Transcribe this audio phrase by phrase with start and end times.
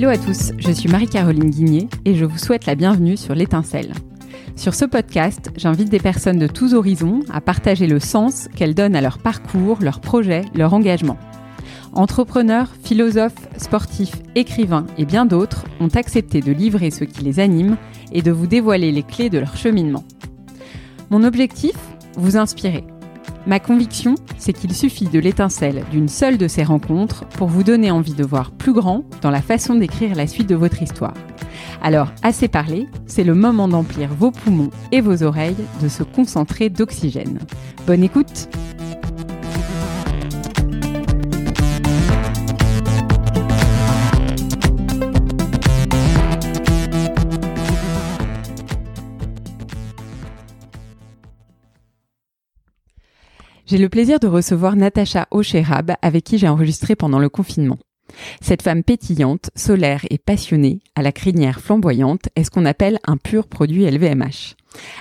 [0.00, 3.92] Hello à tous, je suis Marie-Caroline Guigné et je vous souhaite la bienvenue sur l'étincelle.
[4.56, 8.96] Sur ce podcast, j'invite des personnes de tous horizons à partager le sens qu'elles donnent
[8.96, 11.18] à leur parcours, leurs projets, leur engagement.
[11.92, 17.76] Entrepreneurs, philosophes, sportifs, écrivains et bien d'autres ont accepté de livrer ce qui les anime
[18.10, 20.04] et de vous dévoiler les clés de leur cheminement.
[21.10, 21.76] Mon objectif
[22.16, 22.84] Vous inspirer.
[23.50, 27.90] Ma conviction, c'est qu'il suffit de l'étincelle d'une seule de ces rencontres pour vous donner
[27.90, 31.14] envie de voir plus grand dans la façon d'écrire la suite de votre histoire.
[31.82, 36.68] Alors, assez parlé, c'est le moment d'emplir vos poumons et vos oreilles de se concentrer
[36.68, 37.40] d'oxygène.
[37.88, 38.48] Bonne écoute
[53.70, 57.78] J'ai le plaisir de recevoir Natacha Ocherab, avec qui j'ai enregistré pendant le confinement.
[58.40, 63.16] Cette femme pétillante, solaire et passionnée, à la crinière flamboyante, est ce qu'on appelle un
[63.16, 64.56] pur produit LVMH.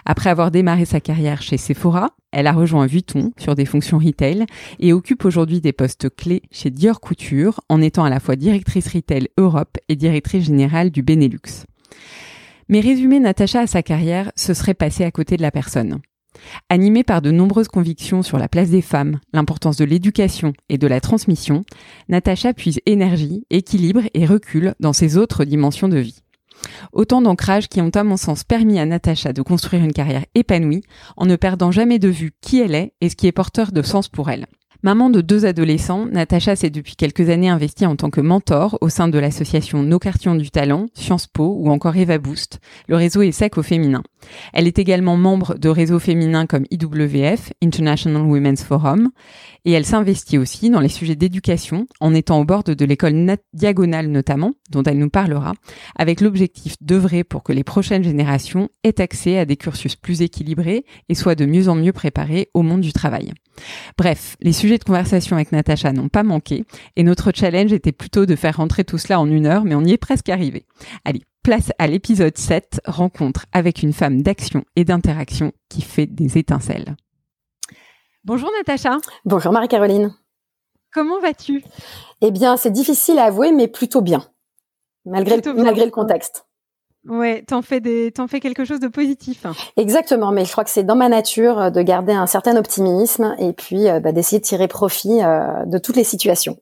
[0.06, 4.46] Après avoir démarré sa carrière chez Sephora, elle a rejoint Vuitton sur des fonctions retail
[4.78, 8.94] et occupe aujourd'hui des postes clés chez Dior Couture en étant à la fois directrice
[8.94, 11.66] retail Europe et directrice générale du Benelux.
[12.68, 16.02] Mais résumer Natacha à sa carrière, ce serait passer à côté de la personne.
[16.70, 20.88] Animée par de nombreuses convictions sur la place des femmes, l'importance de l'éducation et de
[20.88, 21.64] la transmission,
[22.08, 26.24] Natacha puise énergie, équilibre et recul dans ses autres dimensions de vie.
[26.92, 30.84] Autant d'ancrages qui ont à mon sens permis à Natacha de construire une carrière épanouie
[31.18, 33.82] en ne perdant jamais de vue qui elle est et ce qui est porteur de
[33.82, 34.48] sens pour elle.
[34.82, 38.88] Maman de deux adolescents, Natacha s'est depuis quelques années investie en tant que mentor au
[38.88, 42.62] sein de l'association Nos Quartiers du Talent, Sciences Po ou encore Eva Boost.
[42.88, 44.04] Le réseau est sec au féminin.
[44.54, 49.10] Elle est également membre de réseaux féminins comme IWF, International Women's Forum,
[49.66, 54.08] et elle s'investit aussi dans les sujets d'éducation en étant au bord de l'école Diagonale
[54.08, 55.56] notamment, dont elle nous parlera,
[55.98, 60.86] avec l'objectif d'œuvrer pour que les prochaines générations aient accès à des cursus plus équilibrés
[61.10, 63.34] et soient de mieux en mieux préparés au monde du travail.
[63.98, 66.66] Bref, les sujets de conversation avec Natacha n'ont pas manqué
[66.96, 69.84] et notre challenge était plutôt de faire rentrer tout cela en une heure, mais on
[69.84, 70.66] y est presque arrivé.
[71.06, 76.38] Allez, place à l'épisode 7, rencontre avec une femme d'action et d'interaction qui fait des
[76.38, 76.96] étincelles.
[78.24, 78.98] Bonjour Natacha.
[79.26, 80.14] Bonjour Marie-Caroline.
[80.94, 81.64] Comment vas-tu?
[82.22, 84.26] Eh bien, c'est difficile à avouer, mais plutôt bien,
[85.06, 86.49] malgré, malgré le contexte.
[87.08, 89.46] Ouais, t'en fais des, t'en fais quelque chose de positif.
[89.78, 93.36] Exactement, mais je crois que c'est dans ma nature euh, de garder un certain optimisme
[93.40, 96.58] et puis euh, bah, d'essayer de tirer profit euh, de toutes les situations.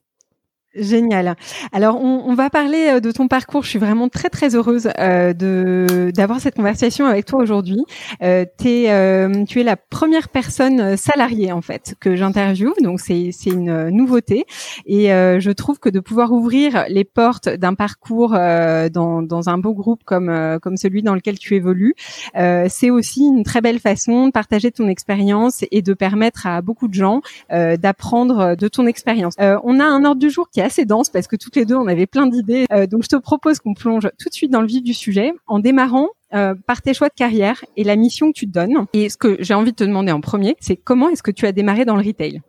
[0.78, 1.36] Génial.
[1.72, 3.64] Alors, on, on, va parler euh, de ton parcours.
[3.64, 7.84] Je suis vraiment très très heureuse euh, de d'avoir cette conversation avec toi aujourd'hui.
[8.22, 13.50] Euh, euh, tu es la première personne salariée en fait que j'interviewe, donc c'est c'est
[13.50, 14.44] une nouveauté.
[14.86, 19.58] Et euh, je trouve que de pouvoir ouvrir les portes d'un parcours dans dans un
[19.58, 21.94] beau groupe comme comme celui dans lequel tu évolues,
[22.34, 26.88] c'est aussi une très belle façon de partager ton expérience et de permettre à beaucoup
[26.88, 29.34] de gens d'apprendre de ton expérience.
[29.38, 31.74] on a un ordre du jour qui est assez dense parce que toutes les deux
[31.74, 32.66] on avait plein d'idées.
[32.72, 35.32] Euh, donc je te propose qu'on plonge tout de suite dans le vif du sujet
[35.46, 38.86] en démarrant euh, par tes choix de carrière et la mission que tu te donnes.
[38.92, 41.46] Et ce que j'ai envie de te demander en premier, c'est comment est-ce que tu
[41.46, 42.42] as démarré dans le retail?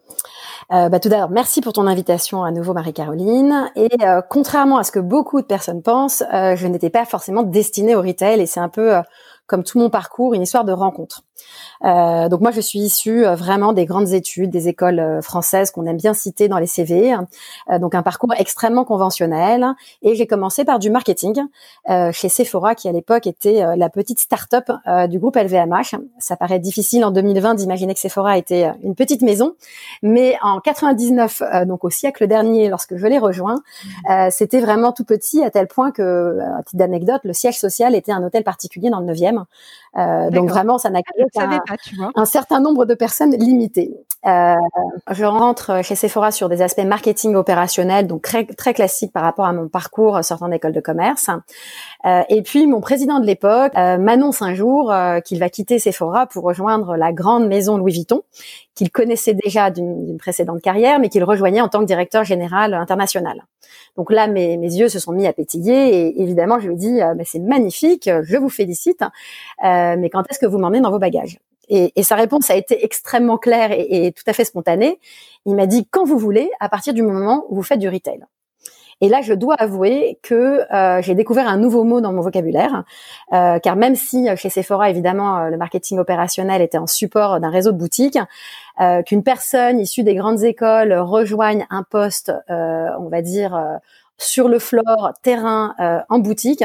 [0.72, 3.72] Euh, bah, tout d'abord, merci pour ton invitation à nouveau, Marie-Caroline.
[3.78, 3.90] Et
[4.30, 8.42] contrairement à ce que beaucoup de personnes pensent, je n'étais pas forcément destinée au retail
[8.42, 8.94] et c'est un peu
[9.48, 11.24] comme tout mon parcours, une histoire de rencontre.
[11.86, 15.72] Euh, donc moi, je suis issue euh, vraiment des grandes études, des écoles euh, françaises
[15.72, 17.16] qu'on aime bien citer dans les CV.
[17.80, 19.66] donc un parcours extrêmement conventionnel.
[20.02, 21.36] Et j'ai commencé par du marketing
[22.12, 24.72] chez Sephora, qui à l'époque était la petite start-up
[25.10, 25.96] du groupe LVMH.
[26.20, 29.56] Ça paraît difficile en 2020 d'imaginer que Sephora était une petite maison,
[30.02, 33.62] mais en 99, donc au siècle dernier, lorsque je l'ai rejoint,
[34.30, 38.24] c'était vraiment tout petit à tel point que, petite anecdote, le siège social était un
[38.24, 39.46] hôtel particulier dans le 9e.
[39.98, 41.60] Euh, donc vraiment, ça n'a qu'un
[42.16, 43.92] un certain nombre de personnes limitées.
[44.26, 44.56] Euh,
[45.12, 49.46] je rentre chez Sephora sur des aspects marketing opérationnel, donc très, très classique par rapport
[49.46, 51.30] à mon parcours sortant d'école de commerce.
[52.06, 55.80] Euh, et puis mon président de l'époque euh, m'annonce un jour euh, qu'il va quitter
[55.80, 58.22] Sephora pour rejoindre la grande maison Louis Vuitton,
[58.76, 63.44] qu'il connaissait déjà d'une précédente carrière, mais qu'il rejoignait en tant que directeur général international.
[64.00, 67.00] Donc là, mes, mes yeux se sont mis à pétiller et évidemment, je lui dis
[67.00, 69.04] bah, c'est magnifique, je vous félicite,
[69.62, 71.38] mais quand est-ce que vous m'emmenez dans vos bagages?
[71.68, 75.02] Et, et, sa réponse a été extrêmement claire et, et tout à fait spontanée.
[75.46, 78.22] Il m'a dit quand vous voulez, à partir du moment où vous faites du retail.
[79.02, 82.84] Et là, je dois avouer que euh, j'ai découvert un nouveau mot dans mon vocabulaire,
[83.32, 87.40] euh, car même si euh, chez Sephora, évidemment, euh, le marketing opérationnel était en support
[87.40, 88.20] d'un réseau de boutiques,
[88.80, 93.80] euh, qu'une personne issue des grandes écoles rejoigne un poste, on va dire
[94.18, 95.76] sur le floor, terrain,
[96.10, 96.64] en boutique,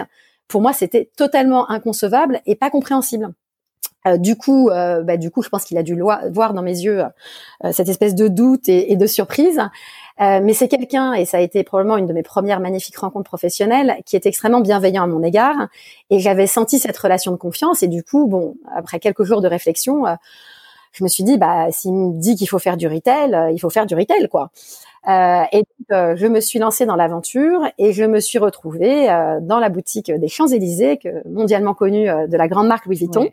[0.48, 3.32] pour moi, c'était totalement inconcevable et pas compréhensible.
[4.06, 5.98] Euh, du coup, euh, bah, du coup, je pense qu'il a dû
[6.30, 7.02] voir dans mes yeux
[7.64, 9.60] euh, cette espèce de doute et, de surprise.
[10.20, 13.96] mais c'est quelqu'un, et ça a été probablement une de mes premières magnifiques rencontres professionnelles,
[14.04, 15.68] qui est extrêmement bienveillant à mon égard.
[16.10, 17.82] Et j'avais senti cette relation de confiance.
[17.82, 20.04] Et du coup, bon, après quelques jours de réflexion,
[20.94, 23.70] je me suis dit, bah, s'il me dit qu'il faut faire du retail, il faut
[23.70, 24.50] faire du retail, quoi.
[25.08, 29.10] Euh, et donc, euh, je me suis lancée dans l'aventure et je me suis retrouvée
[29.10, 30.98] euh, dans la boutique des Champs-Élysées,
[31.28, 33.28] mondialement connue de la grande marque Louis Vuitton.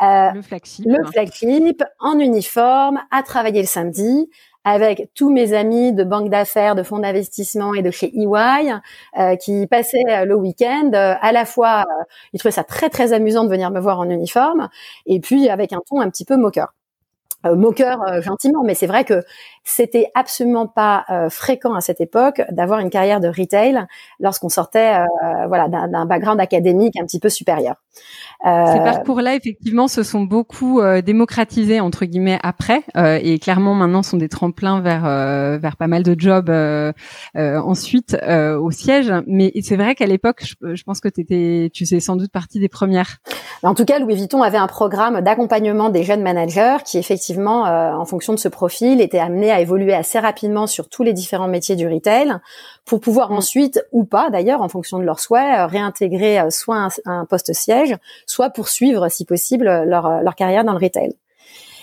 [0.00, 0.86] le flagship.
[0.86, 4.30] Le flagship, en uniforme, à travailler le samedi
[4.62, 8.74] avec tous mes amis de banques d'affaires, de fonds d'investissement et de chez EY
[9.18, 10.90] euh, qui passaient le week-end.
[10.92, 11.86] à la fois,
[12.34, 14.68] ils trouvaient ça très très amusant de venir me voir en uniforme,
[15.06, 16.74] et puis avec un ton un petit peu moqueur.
[17.46, 19.22] Euh, moqueur euh, gentiment, mais c'est vrai que
[19.64, 23.86] c'était absolument pas euh, fréquent à cette époque d'avoir une carrière de retail
[24.18, 24.98] lorsqu'on sortait
[25.48, 27.76] voilà d'un background académique un petit peu supérieur.
[28.42, 34.28] Ces parcours-là, effectivement, se sont beaucoup démocratisés entre guillemets après, et clairement maintenant sont des
[34.28, 35.02] tremplins vers
[35.58, 36.50] vers pas mal de jobs
[37.34, 39.12] ensuite au siège.
[39.26, 42.60] Mais c'est vrai qu'à l'époque, je, je, pense que étais, tu sais sans doute partie
[42.60, 43.18] des premières.
[43.62, 47.92] En tout cas, Louis Vuitton avait un programme d'accompagnement des jeunes managers qui effectivement, euh,
[47.92, 51.48] en fonction de ce profil, était amené à évoluer assez rapidement sur tous les différents
[51.48, 52.36] métiers du retail
[52.84, 53.36] pour pouvoir mm.
[53.36, 57.52] ensuite, ou pas d'ailleurs, en fonction de leurs souhaits, euh, réintégrer euh, soit un, poste
[57.52, 57.96] siège,
[58.26, 61.12] soit poursuivre, si possible, leur, leur carrière dans le retail.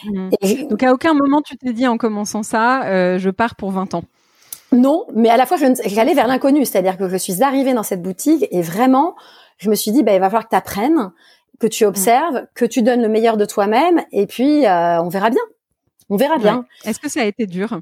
[0.05, 0.29] Mm.
[0.69, 4.03] Donc à aucun moment tu t'es dit en commençant ça, je pars pour 20 ans.
[4.71, 8.01] Non, mais à la fois j'allais vers l'inconnu, c'est-à-dire que je suis arrivée dans cette
[8.01, 9.15] boutique et vraiment
[9.57, 11.11] je me suis dit bah il va falloir que tu apprennes
[11.59, 15.29] que tu observes, que tu donnes le meilleur de toi-même, et puis euh, on verra
[15.29, 15.41] bien.
[16.09, 16.65] On verra bien.
[16.85, 17.81] Est-ce que ça a été dur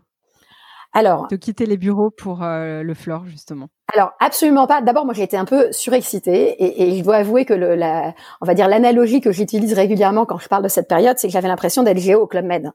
[0.93, 3.69] Alors, de quitter les bureaux pour euh, le floor justement?
[3.93, 4.81] Alors absolument pas.
[4.81, 8.15] D'abord, moi j'ai été un peu surexcitée et, et je dois avouer que le, la,
[8.41, 11.33] on va dire l'analogie que j'utilise régulièrement quand je parle de cette période, c'est que
[11.33, 12.71] j'avais l'impression d'être géo au club Med.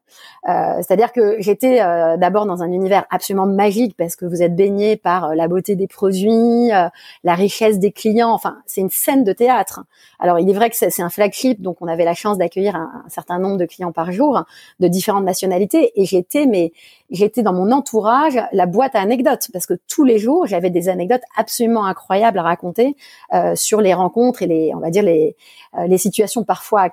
[0.49, 4.55] Euh, C'est-à-dire que j'étais euh, d'abord dans un univers absolument magique parce que vous êtes
[4.55, 6.89] baigné par euh, la beauté des produits, euh,
[7.25, 8.31] la richesse des clients.
[8.31, 9.81] Enfin, c'est une scène de théâtre.
[10.21, 13.03] Alors il est vrai que c'est un flagship, donc on avait la chance d'accueillir un,
[13.05, 14.45] un, certain nombre de clients par jour
[14.79, 16.73] de différentes nationalités et j'étais mais
[17.11, 20.89] j'étais dans mon entourage la boîte à anecdotes parce que tous les jours j'avais des
[20.89, 21.00] anecdotes
[21.37, 22.97] absolument incroyables à raconter
[23.33, 25.37] euh, sur les rencontres et les, on va dire les,
[25.79, 26.89] euh, les situations parfois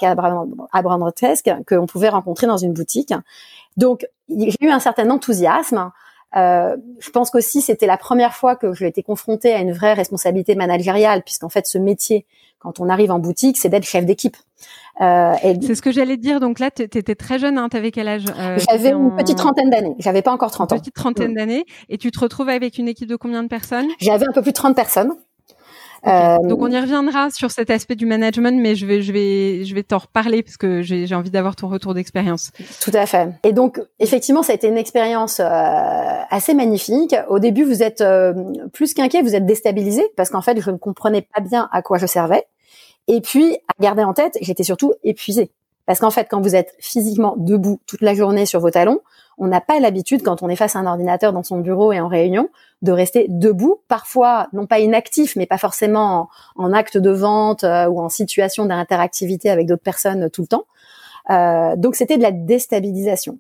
[0.72, 3.14] abrandrotesques qu'on pouvait rencontrer dans une boutique.
[3.78, 5.92] Donc j'ai eu un certain enthousiasme.
[6.36, 9.94] Euh, je pense qu'aussi c'était la première fois que j'ai été confrontée à une vraie
[9.94, 12.26] responsabilité managériale, puisqu'en fait ce métier,
[12.60, 14.36] quand on arrive en boutique, c'est d'être chef d'équipe.
[15.00, 16.40] Euh, c'est ce que j'allais dire.
[16.40, 17.58] Donc là, tu étais très jeune.
[17.58, 19.96] Hein, T'avais quel âge euh, J'avais une petite trentaine d'années.
[20.00, 20.76] J'avais pas encore 30 ans.
[20.76, 21.66] Une petite trentaine d'années.
[21.90, 23.88] Et tu te retrouves avec une équipe de combien de personnes?
[24.00, 25.14] J'avais un peu plus de 30 personnes.
[26.06, 29.64] Euh, Donc on y reviendra sur cet aspect du management, mais je vais je vais
[29.64, 32.52] je vais t'en reparler parce que j'ai envie d'avoir ton retour d'expérience.
[32.82, 33.30] Tout à fait.
[33.44, 35.44] Et donc effectivement, ça a été une expérience euh,
[36.30, 37.16] assez magnifique.
[37.30, 38.34] Au début, vous êtes euh,
[38.74, 41.98] plus qu'inquiet, vous êtes déstabilisé parce qu'en fait, je ne comprenais pas bien à quoi
[41.98, 42.46] je servais.
[43.08, 45.52] Et puis, à garder en tête, j'étais surtout épuisée.
[45.86, 49.00] Parce qu'en fait, quand vous êtes physiquement debout toute la journée sur vos talons,
[49.38, 52.00] on n'a pas l'habitude, quand on est face à un ordinateur dans son bureau et
[52.00, 52.50] en réunion,
[52.82, 57.88] de rester debout, parfois non pas inactif, mais pas forcément en, acte de vente euh,
[57.88, 60.66] ou en situation d'interactivité avec d'autres personnes tout le temps.
[61.30, 63.40] Euh, donc c'était de la déstabilisation.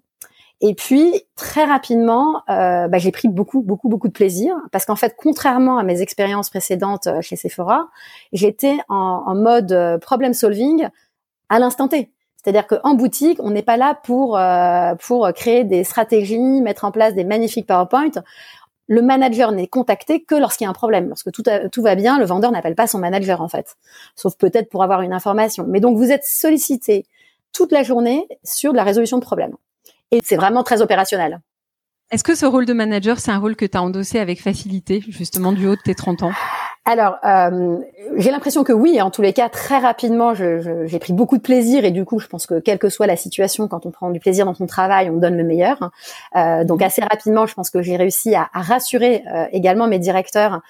[0.59, 4.95] Et puis très rapidement, euh, bah, j'ai pris beaucoup, beaucoup, beaucoup de plaisir parce qu'en
[4.95, 7.89] fait, contrairement à mes expériences précédentes euh, chez Sephora,
[8.33, 10.87] j'étais en, en, mode euh, problem solving
[11.49, 12.11] à l'instant T.
[12.47, 16.93] C'est-à-dire qu'en boutique, on n'est pas là pour euh, pour créer des stratégies, mettre en
[16.93, 18.11] place des magnifiques PowerPoint.
[18.87, 21.09] Le manager n'est contacté que lorsqu'il y a un problème.
[21.09, 23.75] Lorsque tout, tout va bien, le vendeur n'appelle pas son manager en fait,
[24.15, 25.65] sauf peut-être pour avoir une information.
[25.67, 27.05] Mais donc vous êtes sollicité
[27.51, 29.57] toute la journée sur la résolution de problèmes.
[30.11, 31.41] Et c'est vraiment très opérationnel.
[32.11, 35.03] Est-ce que ce rôle de manager, c'est un rôle que tu as endossé avec facilité,
[35.09, 36.31] justement du haut de tes 30 ans?
[36.87, 37.79] Alors, euh,
[38.15, 39.01] j'ai l'impression que oui.
[39.01, 42.27] En tous les cas, très rapidement, j'ai pris beaucoup de plaisir et du coup, je
[42.27, 45.09] pense que quelle que soit la situation, quand on prend du plaisir dans son travail,
[45.09, 45.91] on donne le meilleur.
[46.37, 50.61] Euh, donc, assez rapidement, je pense que j'ai réussi à, rassurer euh, également mes directeurs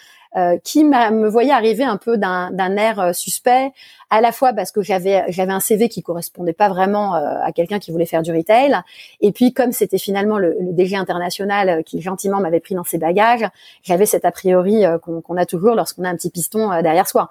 [0.64, 3.72] qui me voyaient arriver un peu d'un air suspect,
[4.10, 7.80] à la fois parce que j'avais j'avais un CV qui correspondait pas vraiment à quelqu'un
[7.80, 8.76] qui voulait faire du retail,
[9.22, 12.98] et puis comme c'était finalement le, le, DG international qui gentiment m'avait pris dans ses
[12.98, 13.46] bagages,
[13.84, 17.30] j'avais cet a priori qu'on a toujours lorsqu'on a un petit piston derrière soi.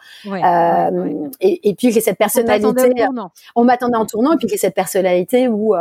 [1.40, 2.66] Et, et, puis j'ai cette personnalité.
[3.54, 5.74] On m'attendait en tournant, et puis j'ai cette personnalité où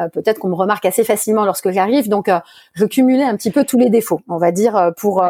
[0.00, 2.08] euh, peut-être qu'on me remarque assez facilement lorsque j'arrive.
[2.08, 2.40] Donc, euh,
[2.72, 5.24] je cumulais un petit peu tous les défauts, on va dire, euh, pour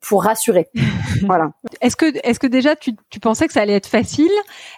[0.00, 0.68] pour rassurer.
[1.26, 1.50] voilà.
[1.80, 4.31] Est-ce que est-ce que déjà tu, tu pensais que ça allait être facile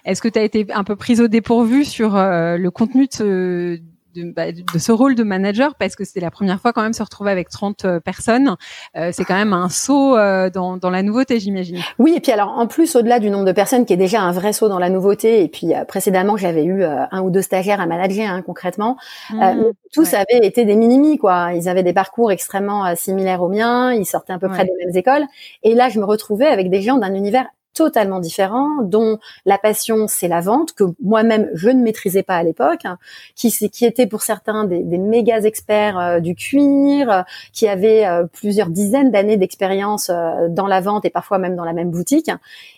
[0.05, 3.81] Est-ce que tu as été un peu prise au dépourvu sur le contenu de ce
[4.17, 5.75] bah, de, ce rôle de manager?
[5.75, 8.57] Parce que c'était la première fois quand même se retrouver avec 30 euh, personnes.
[8.97, 11.79] Euh, c'est quand même un saut euh, dans, dans, la nouveauté, j'imagine.
[11.99, 14.33] Oui, et puis alors en plus au-delà du nombre de personnes qui est déjà un
[14.33, 17.87] vrai saut dans la nouveauté, et puis précédemment j'avais eu un ou deux stagiaires à
[17.87, 18.97] manager hein, concrètement.
[19.31, 21.53] Mmh, tous avaient été des minimis quoi.
[21.55, 24.97] Ils avaient des parcours extrêmement similaires aux miens, ils sortaient à peu près des mêmes
[24.97, 25.25] écoles.
[25.63, 30.07] Et là je me retrouvais avec des gens d'un univers totalement différents, dont la passion
[30.09, 32.99] c'est la vente que moi-même je ne maîtrisais pas à l'époque, hein,
[33.35, 38.07] qui qui étaient pour certains des, des méga experts euh, du cuir, euh, qui avaient
[38.07, 40.11] euh, plusieurs dizaines d'années d'expérience
[40.51, 42.31] dans la vente et parfois même dans la même boutique,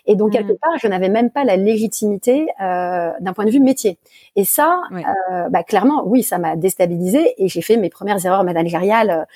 [0.05, 0.57] et donc quelque mmh.
[0.61, 3.99] part je n'avais même pas la légitimité d'un point de vue métier.
[4.35, 4.81] Et ça,
[5.49, 9.27] bah, clairement, oui, ça m'a déstabilisé et j'ai fait mes premières erreurs managériales,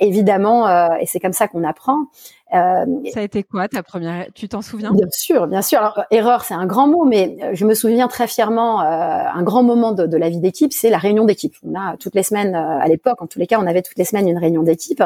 [0.00, 2.06] évidemment, et c'est comme ça qu'on apprend.
[2.54, 4.92] Euh, ça a été quoi ta première Tu t'en souviens?
[4.92, 5.78] Bien sûr, bien sûr.
[5.78, 9.42] Alors, erreur, c'est un grand mot, mais euh, je me souviens très fièrement euh, un
[9.42, 11.54] grand moment de, de la vie d'équipe, c'est la réunion d'équipe.
[11.64, 14.04] On a toutes les semaines, à l'époque, en tous les cas, on avait toutes les
[14.04, 15.02] semaines une réunion d'équipe,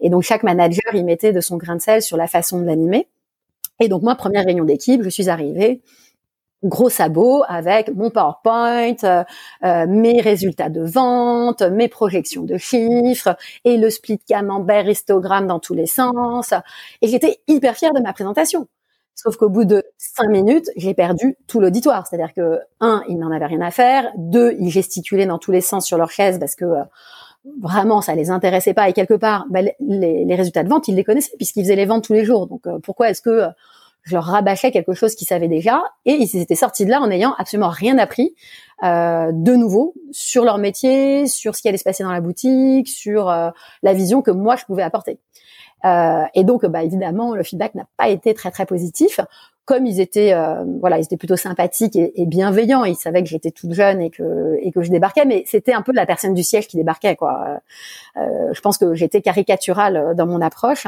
[0.00, 2.66] et donc chaque manager y mettait de son grain de sel sur la façon de
[2.66, 3.08] l'animer.
[3.80, 5.80] Et donc moi, première réunion d'équipe, je suis arrivée
[6.64, 9.24] gros sabot avec mon PowerPoint, euh,
[9.64, 15.60] euh, mes résultats de vente, mes projections de chiffres et le split camembert histogramme dans
[15.60, 16.52] tous les sens.
[17.02, 18.66] Et j'étais hyper fière de ma présentation.
[19.14, 22.06] Sauf qu'au bout de cinq minutes, j'ai perdu tout l'auditoire.
[22.06, 24.10] C'est-à-dire que un, ils n'en avaient rien à faire.
[24.16, 26.82] Deux, ils gesticulaient dans tous les sens sur leur chaise parce que euh,
[27.60, 28.88] vraiment ça les intéressait pas.
[28.88, 31.86] Et quelque part, bah, les, les, résultats de vente, ils les connaissaient puisqu'ils faisaient les
[31.86, 32.46] ventes tous les jours.
[32.46, 33.48] Donc pourquoi est-ce que
[34.08, 37.08] je leur rabâchais quelque chose qu'ils savaient déjà, et ils étaient sortis de là en
[37.08, 38.34] n'ayant absolument rien appris
[38.82, 42.88] euh, de nouveau sur leur métier, sur ce qui allait se passer dans la boutique,
[42.88, 43.50] sur euh,
[43.82, 45.18] la vision que moi je pouvais apporter.
[45.84, 49.20] Euh, et donc, bah, évidemment, le feedback n'a pas été très très positif
[49.68, 52.86] comme ils étaient, euh, voilà, ils étaient plutôt sympathiques et, bienveillants.
[52.86, 55.82] Ils savaient que j'étais toute jeune et que et que je débarquais, mais c'était un
[55.82, 57.60] peu la personne du siège qui débarquait, quoi.
[58.16, 58.20] Euh,
[58.54, 60.86] je pense que j'étais caricaturale dans mon approche.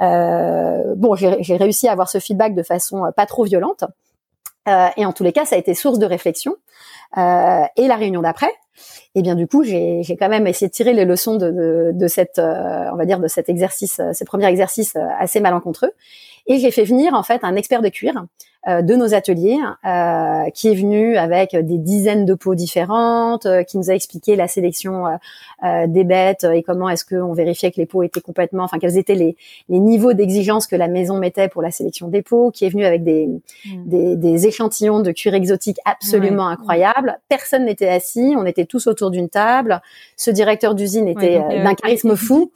[0.00, 3.84] Euh, bon, j'ai réussi à avoir ce feedback de façon pas trop violente.
[4.66, 6.56] et en tous les cas, ça a été source de réflexion.
[7.14, 8.50] et la réunion d'après,
[9.14, 12.96] et bien du coup, j'ai quand même essayé de tirer les leçons de, cette, on
[12.96, 15.92] va dire, de cet exercice, ces premiers exercices assez malencontreux.
[16.46, 18.26] Et j'ai fait venir en fait un expert de cuir
[18.66, 23.62] euh, de nos ateliers euh, qui est venu avec des dizaines de peaux différentes, euh,
[23.62, 25.04] qui nous a expliqué la sélection
[25.86, 29.14] des bêtes et comment est-ce qu'on vérifiait que les peaux étaient complètement, enfin quels étaient
[29.14, 29.36] les,
[29.68, 32.84] les niveaux d'exigence que la maison mettait pour la sélection des peaux, qui est venu
[32.84, 33.88] avec des, mmh.
[33.88, 37.18] des, des, échantillons de cuir exotique absolument incroyables.
[37.28, 39.80] Personne n'était assis, on était tous autour d'une table.
[40.16, 42.50] Ce directeur d'usine était d'un charisme fou.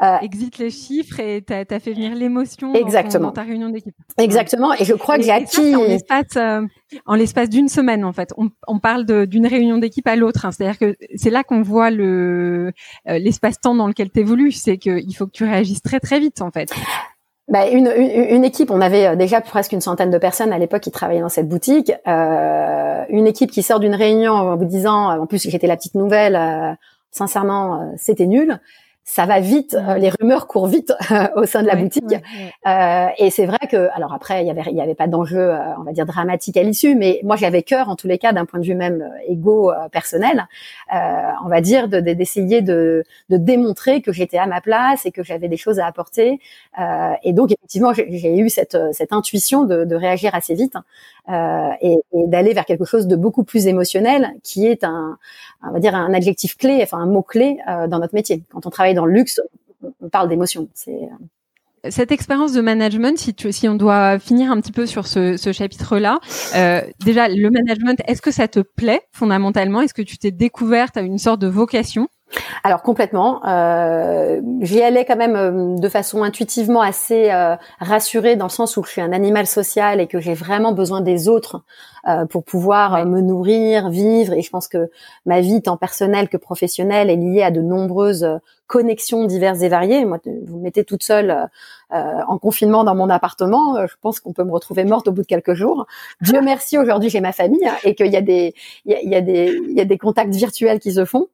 [0.00, 3.96] Euh, Exit les chiffres et tu as, fait venir l'émotion dans, dans, ta réunion d'équipe.
[4.16, 4.72] Exactement.
[4.74, 6.60] Et je crois que j'ai acquis en l'espace euh,
[7.04, 8.32] en l'espace d'une semaine en fait.
[8.36, 10.46] On, on parle d'une réunion d'équipe à l'autre.
[10.46, 10.52] Hein.
[10.52, 12.72] C'est-à-dire que c'est là qu'on voit le
[13.08, 14.52] euh, l'espace-temps dans lequel tu évolues.
[14.52, 16.72] C'est qu'il faut que tu réagisses très très vite en fait.
[17.48, 20.58] Bah, une, une, une, équipe, on avait euh, déjà presque une centaine de personnes à
[20.58, 21.90] l'époque qui travaillaient dans cette boutique.
[22.06, 25.94] Euh, une équipe qui sort d'une réunion en vous disant, en plus j'étais la petite
[25.94, 26.76] nouvelle,
[27.10, 28.60] sincèrement c'était nul
[29.08, 32.14] ça va vite, euh, les rumeurs courent vite euh, au sein de la boutique.
[32.66, 35.38] Euh, et c'est vrai que, alors après, il y avait, il y avait pas d'enjeu,
[35.38, 38.34] euh, on va dire dramatique à l'issue, mais moi j'avais cœur, en tous les cas,
[38.34, 40.46] d'un point de vue même égo personnel,
[40.92, 45.48] on va dire, d'essayer de, de, démontrer que j'étais à ma place et que j'avais
[45.48, 46.40] des choses à apporter.
[47.22, 50.74] et donc effectivement, j'ai eu cette, cette intuition de, de réagir assez vite
[51.28, 55.18] et, et d'aller vers quelque chose de beaucoup plus émotionnel, qui est un,
[55.62, 58.42] on va dire un adjectif clé, enfin un mot clé dans notre métier.
[58.52, 59.40] Quand on travaille dans le luxe,
[60.00, 60.68] on parle d'émotion.
[60.88, 60.92] Euh,
[61.88, 65.36] cette expérience de management, si, tu, si on doit finir un petit peu sur ce,
[65.36, 66.18] ce chapitre-là,
[66.56, 69.80] euh, déjà le management, est-ce que ça te plaît fondamentalement?
[69.80, 72.08] Est-ce que tu t'es découverte à une sorte de vocation?
[72.62, 78.46] Alors complètement, euh, j'y allais quand même euh, de façon intuitivement assez euh, rassurée dans
[78.46, 81.62] le sens où je suis un animal social et que j'ai vraiment besoin des autres
[82.06, 84.32] euh, pour pouvoir me nourrir, vivre.
[84.34, 84.90] Et je pense que
[85.26, 88.26] ma vie, tant personnelle que professionnelle, est liée à de nombreuses
[88.68, 90.04] connexions diverses et variées.
[90.04, 91.46] Moi, vous me mettez toute seule euh,
[91.90, 95.22] en confinement dans mon appartement, euh, je pense qu'on peut me retrouver morte au bout
[95.22, 95.86] de quelques jours.
[96.20, 98.54] Dieu merci, aujourd'hui j'ai ma famille hein, et qu'il y a des
[98.84, 101.04] il y a, il y a, des il y a des contacts virtuels qui se
[101.04, 101.28] font.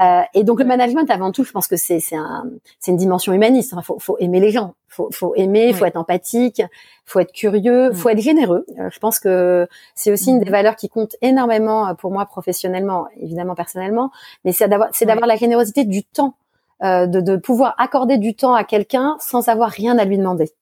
[0.00, 2.46] Euh, et donc le management avant tout, je pense que c'est c'est un
[2.80, 3.74] c'est une dimension humaniste.
[3.76, 6.62] Il faut faut aimer les gens, faut faut aimer, faut être empathique,
[7.04, 8.64] faut être curieux, faut être généreux.
[8.78, 13.08] Euh, je pense que c'est aussi une des valeurs qui compte énormément pour moi professionnellement,
[13.20, 14.10] évidemment personnellement,
[14.44, 16.34] mais c'est d'avoir c'est d'avoir la générosité du temps
[16.82, 20.52] euh, de, de, pouvoir accorder du temps à quelqu'un sans avoir rien à lui demander.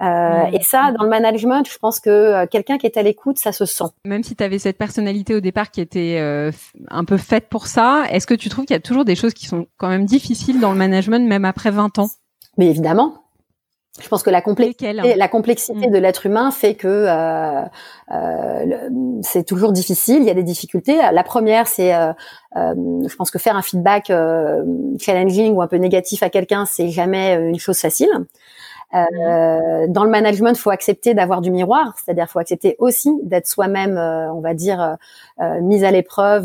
[0.00, 3.38] Euh, Et ça, dans le management, je pense que euh, quelqu'un qui est à l'écoute,
[3.38, 3.84] ça se sent.
[4.04, 6.50] Même si tu avais cette personnalité au départ qui était euh,
[6.88, 9.34] un peu faite pour ça, est-ce que tu trouves qu'il y a toujours des choses
[9.34, 12.08] qui sont quand même difficiles dans le management, même après 20 ans?
[12.58, 13.21] Mais évidemment,
[14.00, 15.90] je pense que la complexité, la complexité mm.
[15.90, 17.62] de l'être humain fait que euh,
[18.10, 20.18] euh, c'est toujours difficile.
[20.22, 20.96] Il y a des difficultés.
[21.12, 22.12] La première, c'est, euh,
[22.56, 22.74] euh
[23.06, 24.64] je pense que faire un feedback euh,
[24.98, 28.08] challenging ou un peu négatif à quelqu'un, c'est jamais une chose facile.
[28.94, 33.46] Euh, dans le management, il faut accepter d'avoir du miroir, c'est-à-dire faut accepter aussi d'être
[33.46, 34.96] soi-même, on va dire,
[35.40, 36.44] euh, mise à l'épreuve,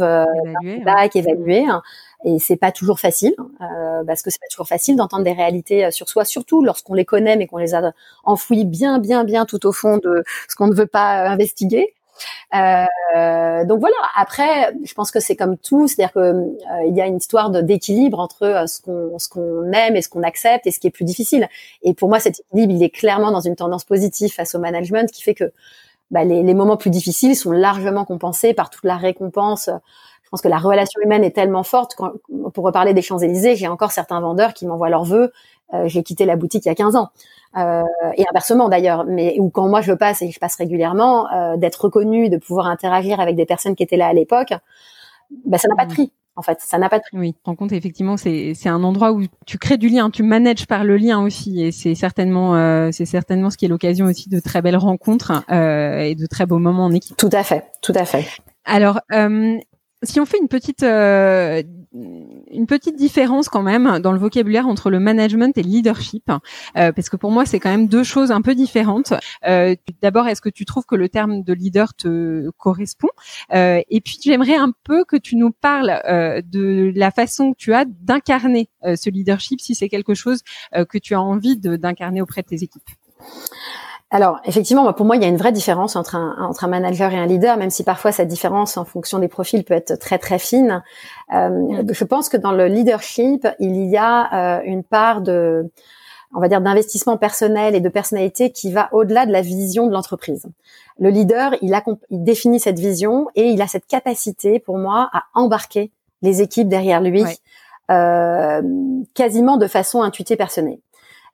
[0.61, 1.65] feedback, évalué.
[2.25, 5.85] Et c'est pas toujours facile, euh, parce que c'est pas toujours facile d'entendre des réalités
[5.85, 7.93] euh, sur soi, surtout lorsqu'on les connaît mais qu'on les a
[8.23, 11.93] enfouies bien, bien, bien tout au fond de ce qu'on ne veut pas euh, investiguer.
[12.55, 13.95] Euh, donc voilà.
[14.15, 16.53] Après, je pense que c'est comme tout, c'est-à-dire que euh,
[16.87, 20.23] il y a une histoire d'équilibre entre ce qu'on ce qu'on aime et ce qu'on
[20.23, 21.47] accepte et ce qui est plus difficile.
[21.83, 25.11] Et pour moi, cet équilibre, il est clairement dans une tendance positive face au management,
[25.11, 25.51] qui fait que
[26.11, 29.69] bah, les, les, moments plus difficiles sont largement compensés par toute la récompense
[30.27, 31.95] je pense que la relation humaine est tellement forte.
[31.95, 32.11] Quand,
[32.53, 35.31] pour reparler des Champs-Élysées, j'ai encore certains vendeurs qui m'envoient leurs vœux.
[35.73, 37.11] Euh, j'ai quitté la boutique il y a 15 ans.
[37.55, 37.83] Euh,
[38.17, 41.85] et inversement d'ailleurs, mais ou quand moi je passe et je passe régulièrement, euh, d'être
[41.85, 44.53] reconnu, de pouvoir interagir avec des personnes qui étaient là à l'époque,
[45.45, 46.11] ben, ça n'a pas de prix.
[46.35, 47.17] En fait, ça n'a pas de prix.
[47.17, 50.67] Oui, en compte effectivement, c'est c'est un endroit où tu crées du lien, tu manages
[50.67, 54.29] par le lien aussi, et c'est certainement euh, c'est certainement ce qui est l'occasion aussi
[54.29, 57.17] de très belles rencontres euh, et de très beaux moments en équipe.
[57.17, 58.25] Tout à fait, tout à fait.
[58.65, 59.57] Alors, euh,
[60.03, 61.63] si on fait une petite euh,
[61.93, 66.91] une petite différence quand même dans le vocabulaire entre le management et le leadership, euh,
[66.91, 69.13] parce que pour moi c'est quand même deux choses un peu différentes.
[69.47, 73.09] Euh, D'abord, est-ce que tu trouves que le terme de leader te correspond?
[73.53, 77.57] Euh, Et puis j'aimerais un peu que tu nous parles euh, de la façon que
[77.57, 80.41] tu as d'incarner ce leadership, si c'est quelque chose
[80.73, 82.83] que tu as envie d'incarner auprès de tes équipes.
[84.09, 87.11] Alors, effectivement, pour moi, il y a une vraie différence entre un, entre un manager
[87.11, 90.17] et un leader, même si parfois cette différence en fonction des profils peut être très
[90.17, 90.81] très fine.
[91.33, 95.69] Euh, je pense que dans le leadership, il y a euh, une part de,
[96.33, 99.91] on va dire, d'investissement personnel et de personnalité qui va au-delà de la vision de
[99.91, 100.47] l'entreprise.
[100.99, 105.09] Le leader, il, a, il définit cette vision et il a cette capacité, pour moi,
[105.11, 105.91] à embarquer
[106.21, 107.23] les équipes derrière lui,
[107.91, 108.61] euh,
[109.13, 110.79] quasiment de façon intuitée personnelle.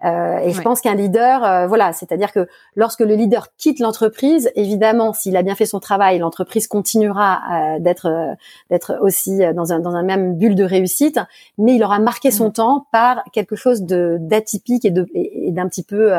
[0.04, 4.52] Euh, et je pense qu'un leader, euh, voilà, c'est-à-dire que lorsque le leader quitte l'entreprise,
[4.56, 8.36] évidemment, s'il a bien fait son travail, l'entreprise continuera euh, d'être
[8.70, 11.20] d'être aussi dans un dans un même bulle de réussite,
[11.58, 12.54] mais il aura marqué son mmh.
[12.54, 16.12] temps par quelque chose de d'atypique et de et d'un petit peu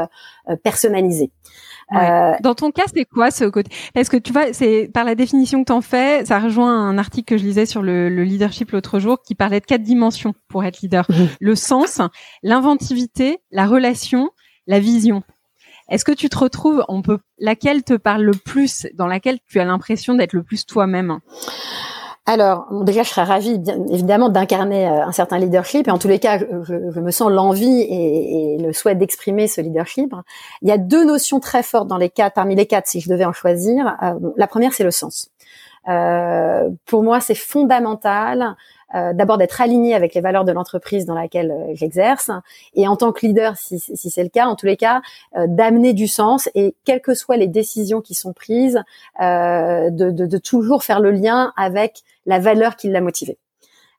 [0.63, 1.31] personnalisé.
[1.93, 3.71] Euh, Dans ton cas, c'est quoi ce côté?
[3.95, 6.99] Est-ce que tu vois, c'est par la définition que tu en fais, ça rejoint un
[6.99, 10.35] article que je lisais sur le, le leadership l'autre jour qui parlait de quatre dimensions
[10.49, 11.29] pour être leader mhm.
[11.41, 12.01] le sens,
[12.43, 14.31] l'inventivité, la relation,
[14.67, 15.23] la vision.
[15.91, 19.61] Est-ce que tu te retrouves, on peut, laquelle te parle le plus, dans laquelle tu
[19.61, 21.19] as l'impression d'être le plus toi-même?
[22.27, 25.89] Alors, déjà, je serais ravie, bien, évidemment, d'incarner euh, un certain leadership.
[25.89, 29.47] Et en tous les cas, je, je me sens l'envie et, et, le souhait d'exprimer
[29.47, 30.15] ce leadership.
[30.63, 33.11] Il y a deux notions très fortes dans les quatre, parmi les quatre, si je
[33.11, 33.99] devais en choisir.
[34.03, 35.31] Euh, la première, c'est le sens.
[35.89, 38.57] Euh, pour moi, c'est fondamental
[38.95, 42.31] euh, d'abord d'être aligné avec les valeurs de l'entreprise dans laquelle euh, j'exerce,
[42.75, 45.03] et en tant que leader, si, si c'est le cas, en tous les cas,
[45.37, 48.83] euh, d'amener du sens et quelles que soient les décisions qui sont prises,
[49.21, 53.39] de, de, de, toujours faire le lien avec la valeur qui l'a motivé.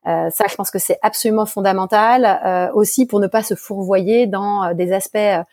[0.08, 4.28] Euh, ça, je pense que c'est absolument fondamental euh, aussi pour ne pas se fourvoyer
[4.28, 5.44] dans des aspects euh,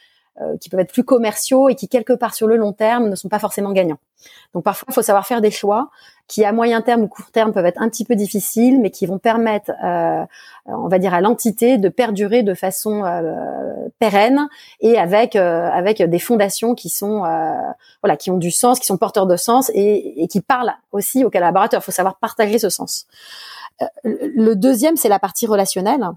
[0.60, 3.28] qui peuvent être plus commerciaux et qui quelque part sur le long terme ne sont
[3.28, 3.98] pas forcément gagnants.
[4.54, 5.90] Donc parfois il faut savoir faire des choix
[6.32, 9.04] qui à moyen terme ou court terme peuvent être un petit peu difficiles, mais qui
[9.04, 10.24] vont permettre, euh,
[10.64, 14.48] on va dire à l'entité de perdurer de façon euh, pérenne
[14.80, 17.52] et avec euh, avec des fondations qui sont euh,
[18.02, 21.22] voilà qui ont du sens, qui sont porteurs de sens et, et qui parlent aussi
[21.24, 21.82] aux collaborateurs.
[21.82, 23.06] Il faut savoir partager ce sens.
[24.04, 26.08] Le deuxième, c'est la partie relationnelle.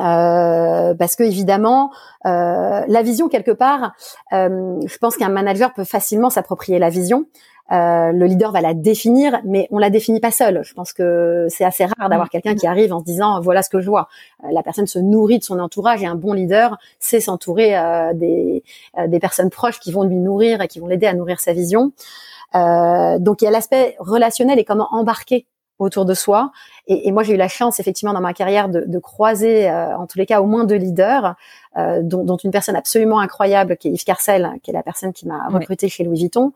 [0.00, 1.90] Euh, parce que évidemment,
[2.24, 3.92] euh, la vision quelque part,
[4.32, 7.26] euh, je pense qu'un manager peut facilement s'approprier la vision,
[7.70, 10.62] Euh, le leader va la définir, mais on la définit pas seul.
[10.62, 12.30] Je pense que c'est assez rare d'avoir mm.
[12.30, 14.08] quelqu'un qui arrive en se disant voilà ce que je vois.
[14.44, 18.12] Euh, la personne se nourrit de son entourage et un bon leader sait s'entourer euh,
[18.14, 18.62] des,
[19.06, 21.92] des personnes proches qui vont lui nourrir et qui vont l'aider à nourrir sa vision.
[22.54, 25.46] donc il y a l'aspect relationnel et comment embarquer
[25.82, 26.52] autour de soi.
[26.86, 30.06] Et, et moi, j'ai eu la chance, effectivement, dans ma carrière, de, de croiser, en
[30.06, 31.34] tous les cas, au moins deux leaders,
[31.76, 35.26] dont, dont, une personne absolument incroyable, qui est Yves Carcel, qui est la personne qui
[35.26, 36.52] m'a recruté chez Louis Vuitton,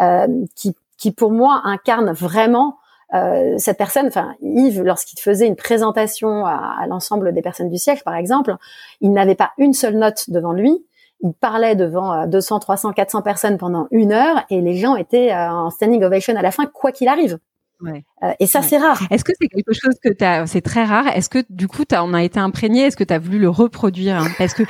[0.00, 2.76] euh, qui, qui pour moi incarne vraiment
[3.14, 8.02] euh, cette personne, enfin Yves, lorsqu'il faisait une présentation à, l'ensemble des personnes du siècle,
[8.04, 8.56] par exemple,
[9.00, 10.84] il n'avait pas une seule note devant lui.
[11.20, 15.50] Il parlait devant 200, 300, 400 personnes pendant une heure et les gens étaient euh,
[15.50, 17.38] en standing ovation à la fin, quoi qu'il arrive.
[17.80, 18.04] Ouais.
[18.22, 19.02] Euh, et ça, c'est rare.
[19.10, 21.06] Est-ce que c'est quelque chose que tu as, c'est très rare?
[21.08, 22.82] Est-ce que du coup, as, on a été imprégné?
[22.82, 24.16] Est-ce que tu as voulu le reproduire?
[24.16, 24.28] Hein?
[24.38, 24.62] Parce que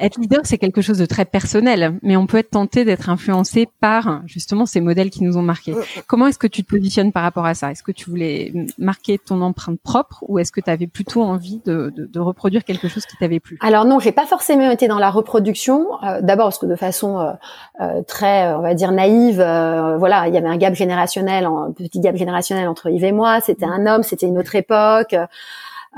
[0.00, 3.68] être leader, c'est quelque chose de très personnel, mais on peut être tenté d'être influencé
[3.80, 5.72] par justement ces modèles qui nous ont marqués.
[5.72, 6.02] Mm, mm.
[6.06, 7.70] Comment est-ce que tu te positionnes par rapport à ça?
[7.70, 11.60] Est-ce que tu voulais marquer ton empreinte propre ou est-ce que tu avais plutôt envie
[11.64, 13.58] de, de, de, reproduire quelque chose qui t'avait plu?
[13.60, 15.86] Alors non, j'ai pas forcément été dans la reproduction.
[16.04, 17.32] Euh, d'abord parce que de façon euh,
[17.80, 22.00] euh, très, on va dire naïve, voilà, il y avait un gap générationnel, un petit
[22.00, 23.40] gap générationnel entre Yves et moi.
[23.40, 23.72] C'était mm.
[23.72, 25.14] un homme, c'était une autre époque.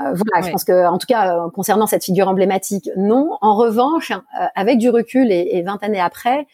[0.05, 3.37] Euh, voilà, je pense que, en tout cas, euh, concernant cette figure emblématique, non.
[3.41, 6.47] En revanche, euh, avec du recul et, et 20 années après,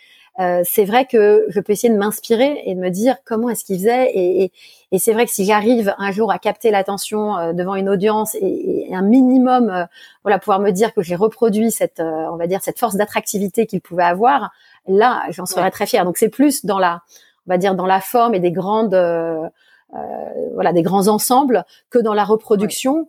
[0.65, 3.77] c'est vrai que je peux essayer de m'inspirer et de me dire comment est-ce qu'il
[3.77, 4.11] faisait.
[4.13, 4.51] Et,
[4.91, 8.87] et, c'est vrai que si j'arrive un jour à capter l'attention devant une audience et,
[8.93, 9.87] un minimum,
[10.23, 13.81] voilà, pouvoir me dire que j'ai reproduit cette, on va dire, cette force d'attractivité qu'il
[13.81, 14.51] pouvait avoir,
[14.87, 16.05] là, j'en serais très fière.
[16.05, 17.01] Donc c'est plus dans la,
[17.47, 18.95] on va dire, dans la forme et des grandes
[19.95, 19.99] euh,
[20.53, 23.07] voilà, des grands ensembles que dans la reproduction.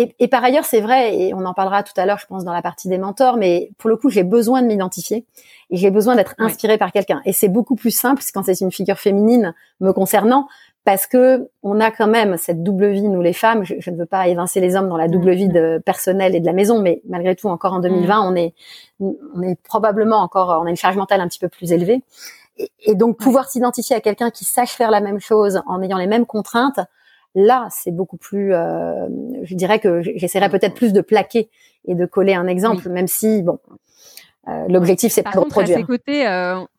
[0.00, 2.42] Et, et, par ailleurs, c'est vrai, et on en parlera tout à l'heure, je pense,
[2.42, 5.26] dans la partie des mentors, mais pour le coup, j'ai besoin de m'identifier
[5.70, 7.20] et j'ai besoin d'être inspirée par quelqu'un.
[7.26, 10.48] Et c'est beaucoup plus simple quand c'est une figure féminine me concernant,
[10.84, 13.62] parce que on a quand même cette double vie, nous les femmes.
[13.64, 16.40] Je, je ne veux pas évincer les hommes dans la double vie de personnelle et
[16.40, 18.54] de la maison, mais malgré tout, encore en 2020, on est,
[19.00, 22.02] on est probablement encore, on a une charge mentale un petit peu plus élevée.
[22.86, 26.06] Et, donc pouvoir s'identifier à quelqu'un qui sache faire la même chose en ayant les
[26.06, 26.80] mêmes contraintes,
[27.34, 28.54] là c'est beaucoup plus.
[28.54, 29.06] Euh,
[29.42, 31.48] je dirais que j'essaierais peut-être plus de plaquer
[31.86, 33.58] et de coller un exemple, même si bon,
[34.48, 35.76] euh, l'objectif, c'est de reproduire.
[35.76, 36.26] À ses côtés,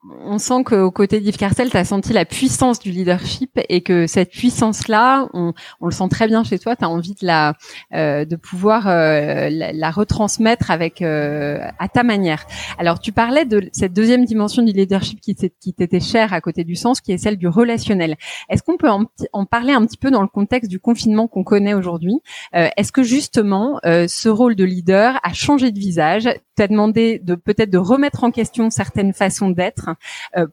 [0.10, 4.08] on sent qu'au côté d'Yves Carcel, tu as senti la puissance du leadership et que
[4.08, 6.76] cette puissance-là, on, on, le sent très bien chez toi.
[6.76, 7.54] Tu as envie de la,
[7.94, 12.46] euh, de pouvoir euh, la, retransmettre avec à ta manière.
[12.80, 16.76] Alors, tu parlais de cette deuxième dimension du leadership qui t'était chère à côté du
[16.76, 18.16] sens, qui est celle du relationnel.
[18.50, 21.44] Est-ce qu'on peut en, en, parler un petit peu dans le contexte du confinement qu'on
[21.44, 22.22] connaît aujourd'hui?
[22.54, 26.30] Est-ce que justement, ce rôle de leader a changé de visage?
[26.56, 29.91] T'as demandé de peut-être de remettre en question certaines façons d'être euh,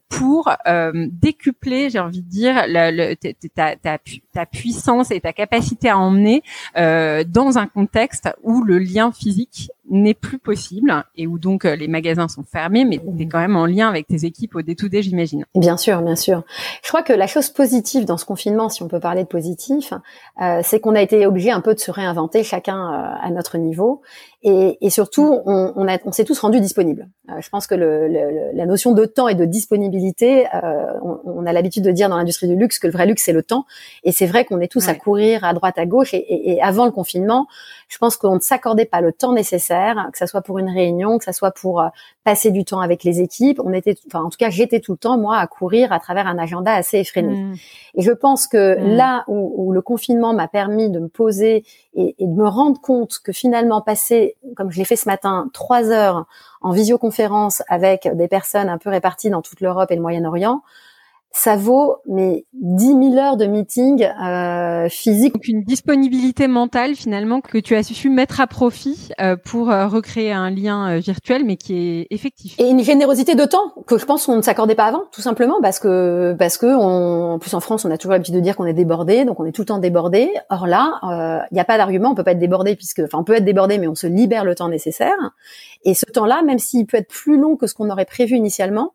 [0.09, 2.65] pour euh, décupler, j'ai envie de dire,
[3.55, 6.43] ta, ta, puissance et ta capacité à emmener
[6.77, 11.77] euh, dans un contexte où le lien physique n'est plus possible et où donc euh,
[11.77, 14.63] les magasins sont fermés, mais tu es quand même en lien avec tes équipes au
[14.63, 15.45] day-to-day, j'imagine.
[15.55, 16.43] Bien sûr, bien sûr.
[16.83, 19.93] Je crois que la chose positive dans ce confinement, si on peut parler de positif,
[20.41, 23.59] euh, c'est qu'on a été obligé un peu de se réinventer chacun euh, à notre
[23.59, 24.03] niveau.
[24.43, 27.09] Et, et surtout, on, on, on s'est tous rendus disponibles.
[27.29, 30.47] Euh, je pense que le, le, la notion de temps et de disponibilité,
[31.03, 33.33] on, on, a l'habitude de dire dans l'industrie du luxe que le vrai luxe, c'est
[33.33, 33.65] le temps.
[34.05, 36.15] Et c'est vrai qu'on est tous à courir à droite, à gauche.
[36.15, 37.49] Et, et, et avant le confinement,
[37.89, 41.19] je pense qu'on ne s'accordait pas le temps nécessaire, que ça soit pour une réunion,
[41.19, 41.89] que ça soit pour euh,
[42.23, 43.61] passer du temps avec les équipes.
[43.65, 46.27] On était, enfin, en tout cas, j'étais tout le temps moi à courir à travers
[46.27, 47.35] un agenda assez effréné.
[47.35, 47.55] Mmh.
[47.95, 48.97] Et je pense que mmh.
[48.97, 53.33] là où, le confinement m'a permis de me poser et, de me rendre compte que
[53.33, 56.27] finalement passer, comme je l'ai fait ce matin, trois heures
[56.61, 60.63] en visioconférence avec des personnes un peu réparties dans toute l'Europe et le Moyen-Orient,
[61.31, 65.35] ça vaut mais 10 000 heures de meeting euh, physique.
[65.35, 69.87] Donc une disponibilité mentale finalement que tu as su mettre à profit euh, pour euh,
[69.87, 72.55] recréer un lien euh, virtuel mais qui est effectif.
[72.59, 75.61] Et une générosité de temps que je pense qu'on ne s'accordait pas avant, tout simplement
[75.61, 78.57] parce que parce que on, en plus en France on a toujours l'habitude de dire
[78.57, 80.31] qu'on est débordé, donc on est tout le temps débordé.
[80.51, 81.01] Or là,
[81.51, 83.45] il n'y a pas d'argument, on peut pas être débordé puisque enfin on peut être
[83.45, 85.17] débordé mais on se libère le temps nécessaire.
[85.85, 88.93] Et ce temps-là, même s'il peut être plus long que ce qu'on aurait prévu initialement,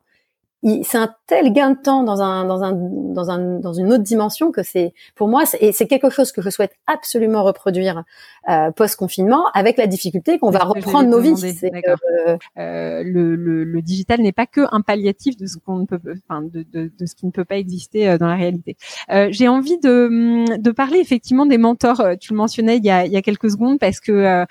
[0.83, 4.03] c'est un tel gain de temps dans un dans un dans un dans une autre
[4.03, 8.03] dimension que c'est pour moi et c'est quelque chose que je souhaite absolument reproduire
[8.49, 11.33] euh, post confinement avec la difficulté qu'on va reprendre nos vies.
[11.63, 15.85] Euh, euh, le, le, le, digital n'est pas que un palliatif de ce qu'on ne
[15.85, 15.99] peut
[16.29, 18.77] enfin de, de, de, ce qui ne peut pas exister euh, dans la réalité.
[19.11, 21.99] Euh, J'ai envie de de parler effectivement des mentors.
[21.99, 24.45] Euh, tu le mentionnais il y a il y a quelques secondes parce que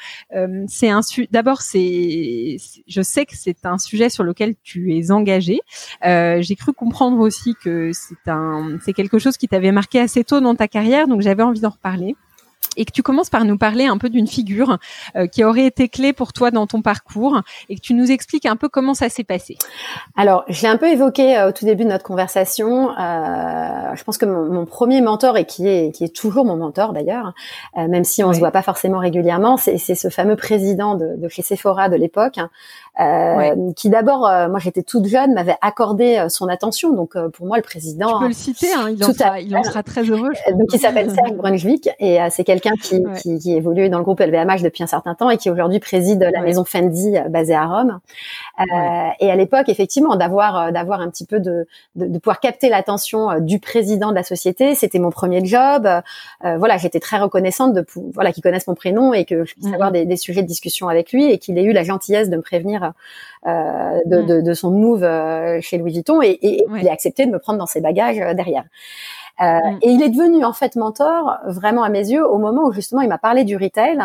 [0.68, 5.61] c'est un d'abord c'est je sais que c'est un sujet sur lequel tu es engagé.
[6.04, 10.40] J'ai cru comprendre aussi que c'est un, c'est quelque chose qui t'avait marqué assez tôt
[10.40, 12.16] dans ta carrière, donc j'avais envie d'en reparler
[12.76, 14.78] et que tu commences par nous parler un peu d'une figure
[15.16, 18.46] euh, qui aurait été clé pour toi dans ton parcours et que tu nous expliques
[18.46, 19.56] un peu comment ça s'est passé.
[20.16, 22.90] Alors, je l'ai un peu évoqué euh, au tout début de notre conversation.
[22.90, 26.56] Euh, je pense que mon, mon, premier mentor et qui est qui est toujours mon
[26.56, 27.34] mentor d'ailleurs,
[27.76, 31.16] euh, même si on ne se voit pas forcément régulièrement, c'est ce fameux président de,
[31.16, 32.38] de chez Sephora de l'époque,
[33.00, 36.92] euh, qui d'abord, euh, moi j'étais toute jeune, m'avait accordé euh, son attention.
[36.92, 38.18] Donc pour moi, le président.
[38.18, 40.33] Tu peux le citer, hein, il, en sera, il en sera très heureux.
[40.50, 44.20] Donc il s'appelle Serge Brunswick et c'est quelqu'un qui, qui, qui évolué dans le groupe
[44.20, 48.00] LVMH depuis un certain temps et qui aujourd'hui préside la maison Fendi basée à Rome.
[48.58, 53.40] Et à l'époque, effectivement, d'avoir d'avoir un petit peu de, de, de pouvoir capter l'attention
[53.40, 55.88] du président de la société, c'était mon premier job.
[56.42, 57.84] voilà, j'étais très reconnaissante de
[58.14, 60.88] voilà qu'il connaisse mon prénom et que je puisse avoir des, des sujets de discussion
[60.88, 62.92] avec lui et qu'il ait eu la gentillesse de me prévenir
[63.46, 67.26] euh, de, de, de, son move euh, chez Louis Vuitton et, et il a accepté
[67.26, 68.64] de me prendre dans ses bagages euh, derrière.
[69.40, 72.72] Euh, Et il est devenu en fait mentor vraiment à mes yeux au moment où
[72.72, 73.98] justement il m'a parlé du retail,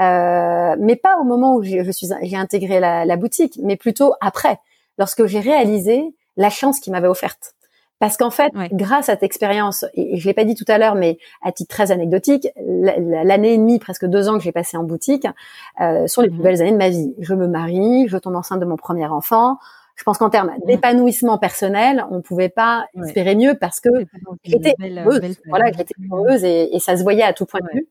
[0.00, 4.14] euh, mais pas au moment où je suis j'ai intégré la, la, boutique, mais plutôt
[4.20, 4.58] après,
[4.98, 7.54] lorsque j'ai réalisé la chance qu'il m'avait offerte.
[8.02, 10.96] Parce qu'en fait, grâce à cette expérience, et je l'ai pas dit tout à l'heure,
[10.96, 14.82] mais à titre très anecdotique, l'année et demie, presque deux ans que j'ai passé en
[14.82, 15.24] boutique,
[15.80, 16.42] euh, sont les plus mhm.
[16.42, 17.14] belles années de ma vie.
[17.20, 19.58] Je me marie, je tombe enceinte de mon premier enfant.
[19.94, 23.90] Je pense qu'en termes d'épanouissement personnel, on pouvait pas espérer mieux parce que
[24.42, 25.36] j'étais heureuse.
[25.46, 27.88] voilà, j'étais heureuse et, et, ça se voyait à tout point de vue.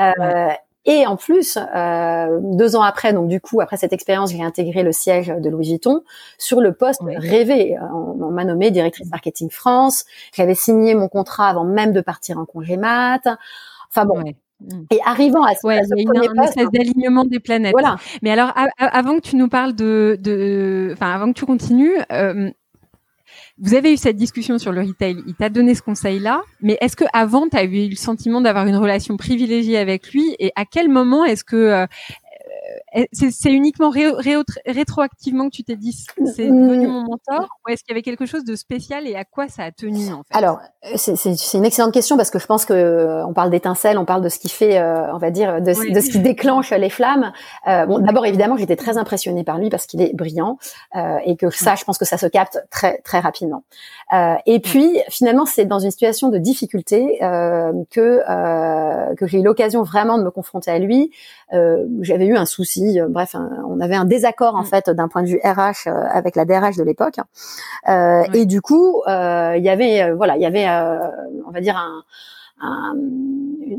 [0.00, 0.48] Euh,
[0.84, 4.82] et en plus, euh, deux ans après, donc du coup, après cette expérience, j'ai intégré
[4.82, 6.02] le siège de Louis Vuitton
[6.38, 7.76] sur le poste rêvé.
[7.92, 10.04] On, m'a nommée directrice marketing France.
[10.34, 13.28] J'avais signé mon contrat avant même de partir en congé mat.
[13.90, 14.24] Enfin bon.
[14.90, 17.72] Et arrivant à ce, ouais, il y a une, espèce d'alignement des planètes.
[17.72, 17.96] Voilà.
[18.22, 22.50] Mais alors, avant que tu nous parles de, de, enfin, avant que tu continues, euh,
[23.58, 26.96] vous avez eu cette discussion sur le retail, il t'a donné ce conseil-là, mais est-ce
[26.96, 30.34] que avant tu as eu le sentiment d'avoir une relation privilégiée avec lui?
[30.38, 31.86] Et à quel moment est-ce que
[32.96, 33.90] euh, euh, c'est uniquement
[34.66, 38.26] rétroactivement que tu t'es dit c'est devenu mon mentor ou est-ce qu'il y avait quelque
[38.26, 40.36] chose de spécial et à quoi ça a tenu en fait?
[40.36, 40.60] Alors
[40.96, 44.22] c'est une excellente question parce que je pense que euh, on parle d'étincelles, on parle
[44.22, 47.32] de ce qui fait, euh, on va dire, de, de, ce qui déclenche les flammes.
[47.68, 50.58] Euh, bon, d'abord évidemment j'étais très impressionnée par lui parce qu'il est brillant
[50.96, 53.62] euh, et que ça, je pense que ça se capte très très rapidement.
[54.12, 59.82] Euh, et puis finalement c'est dans une situation de difficulté que que j'ai eu l'occasion
[59.82, 61.10] vraiment de me confronter à lui.
[62.02, 63.36] J'avais eu un souci, euh, bref,
[63.68, 64.66] on avait un désaccord en mm.
[64.66, 67.16] fait d'un point de vue RH euh, avec la DRH de l'époque.
[67.88, 70.66] Euh, et du coup, il y avait, voilà, il y avait,
[71.46, 72.02] on va dire un
[72.62, 72.94] un,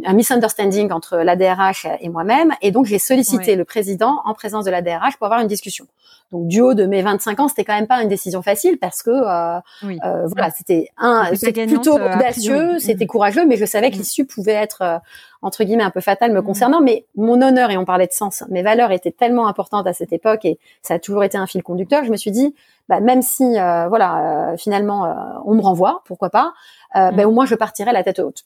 [0.06, 2.54] un, misunderstanding entre la DRH et moi-même.
[2.62, 5.88] Et donc, j'ai sollicité le président en présence de la DRH pour avoir une discussion.
[6.34, 9.04] Donc, du haut de mes 25 ans, c'était quand même pas une décision facile parce
[9.04, 13.08] que, euh, euh, voilà, c'était un, c'était plutôt euh, audacieux, c'était mm.
[13.08, 14.00] courageux, mais je savais que mm.
[14.00, 15.00] l'issue pouvait être,
[15.44, 16.44] entre guillemets, un peu fatale me mm.
[16.44, 16.82] concernant.
[16.82, 20.12] Mais mon honneur, et on parlait de sens, mes valeurs étaient tellement importantes à cette
[20.12, 22.04] époque et ça a toujours été un fil conducteur.
[22.04, 22.56] Je me suis dit,
[22.90, 26.54] bah, même si, voilà, finalement, on me renvoie, pourquoi pas,
[26.94, 28.46] ben, au moins je partirai la tête haute.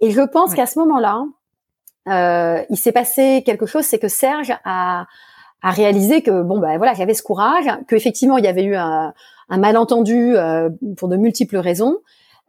[0.00, 1.24] Et je pense qu'à ce moment-là,
[2.08, 5.06] euh, il s'est passé quelque chose, c'est que Serge a,
[5.62, 8.76] a réalisé que bon ben voilà, j'avais ce courage, que effectivement il y avait eu
[8.76, 9.14] un,
[9.48, 11.98] un malentendu euh, pour de multiples raisons,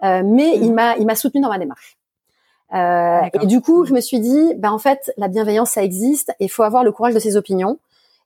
[0.04, 0.74] euh, mais il mhm.
[0.74, 1.98] m'a il m'a soutenu dans ma démarche.
[2.74, 6.32] Euh, et du coup, je me suis dit, ben en fait, la bienveillance ça existe,
[6.40, 7.80] et il faut avoir le courage de ses opinions.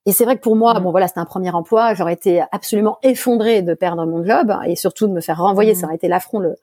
[0.05, 2.97] Et c'est vrai que pour moi, bon voilà, c'était un premier emploi, j'aurais été absolument
[3.03, 6.39] effondrée de perdre mon job et surtout de me faire renvoyer, ça aurait été l'affront
[6.39, 6.55] le,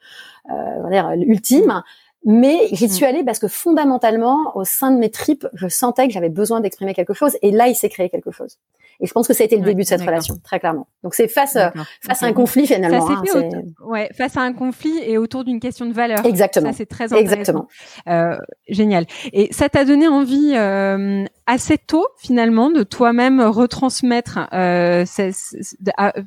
[0.50, 1.82] euh, ultime.
[2.24, 3.08] Mais j'y suis mm.
[3.08, 6.92] allée parce que fondamentalement, au sein de mes tripes, je sentais que j'avais besoin d'exprimer
[6.92, 7.36] quelque chose.
[7.42, 8.58] Et là, il s'est créé quelque chose.
[9.00, 10.88] Et je pense que ça a été le début de cette relation, très clairement.
[11.02, 11.68] Donc c'est face euh,
[12.06, 13.06] face à un conflit finalement.
[13.06, 16.24] Ça hein, ouais, face à un conflit et autour d'une question de valeur.
[16.24, 16.70] Exactement.
[16.72, 17.30] Ça c'est très intéressant.
[17.30, 17.68] Exactement.
[18.08, 18.36] Euh,
[18.68, 19.06] génial.
[19.32, 25.04] Et ça t'a donné envie euh, assez tôt finalement de toi-même retransmettre, euh,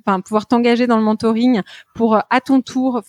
[0.05, 1.61] enfin pouvoir t'engager dans le mentoring
[1.95, 3.01] pour à ton tour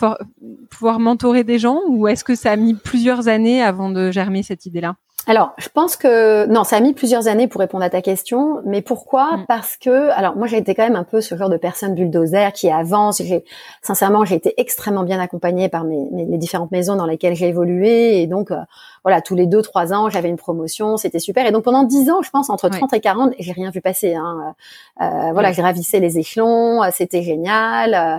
[0.71, 1.81] pouvoir mentorer des gens?
[1.89, 4.97] Ou est-ce que ça a mis plusieurs années avant de germer cette idée-là?
[5.27, 8.63] Alors, je pense que non, ça a mis plusieurs années pour répondre à ta question,
[8.65, 9.37] mais pourquoi?
[9.37, 9.45] Mm.
[9.47, 12.53] Parce que, alors moi j'ai été quand même un peu ce genre de personne bulldozer
[12.53, 13.23] qui avance.
[13.23, 13.45] J'ai,
[13.83, 18.23] sincèrement, j'ai été extrêmement bien accompagnée par mes, les différentes maisons dans lesquelles j'ai évolué,
[18.23, 18.57] et donc euh,
[19.05, 21.47] voilà, tous les deux trois ans j'avais une promotion, c'était super.
[21.47, 24.15] Et donc pendant dix ans, je pense entre 30 et 40, j'ai rien vu passer.
[24.15, 24.55] Hein.
[25.03, 27.95] Euh, voilà, j'ai ravissé les échelons, c'était génial.
[27.95, 28.19] Euh,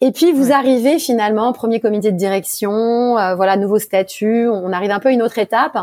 [0.00, 4.90] et puis vous arrivez finalement premier comité de direction, euh, voilà nouveau statut, on arrive
[4.90, 5.76] un peu à une autre étape.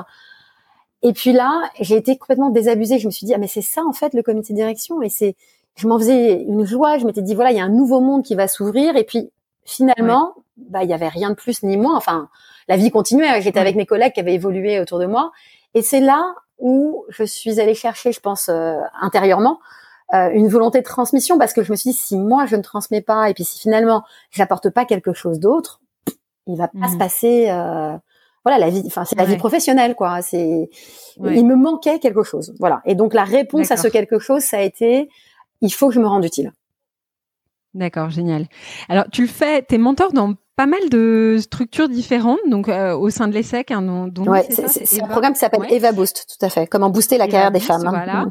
[1.03, 2.97] Et puis là, j'ai été complètement désabusée.
[2.97, 5.09] Je me suis dit ah mais c'est ça en fait le comité de direction et
[5.09, 5.35] c'est
[5.75, 6.97] je m'en faisais une joie.
[6.97, 8.95] Je m'étais dit voilà, il y a un nouveau monde qui va s'ouvrir.
[8.95, 9.29] Et puis
[9.63, 11.95] finalement, bah il y avait rien de plus ni moins.
[11.95, 12.29] Enfin,
[12.67, 13.41] la vie continuait.
[13.41, 15.31] J'étais avec mes collègues qui avaient évolué autour de moi.
[15.75, 19.59] Et c'est là où je suis allée chercher, je pense euh, intérieurement,
[20.13, 22.61] euh, une volonté de transmission parce que je me suis dit si moi je ne
[22.61, 25.81] transmets pas et puis si finalement j'apporte pas quelque chose d'autre,
[26.47, 26.97] il va pas se mmh.
[26.97, 27.49] passer.
[27.49, 27.97] Euh,
[28.45, 30.69] voilà la vie enfin c'est la vie professionnelle quoi c'est
[31.21, 34.59] il me manquait quelque chose voilà et donc la réponse à ce quelque chose ça
[34.59, 35.09] a été
[35.59, 36.53] il faut que je me rende utile
[37.77, 38.47] D'accord, génial.
[38.89, 42.97] Alors, tu le fais, tu es mentor dans pas mal de structures différentes, donc euh,
[42.97, 43.69] au sein de l'ESSEC.
[43.69, 46.65] Hein, ouais, c'est un programme qui s'appelle Eva Boost, tout à fait.
[46.65, 47.85] Comment booster la carrière des femmes.
[47.85, 47.91] Hein.
[47.91, 48.25] Voilà.
[48.25, 48.29] Mm.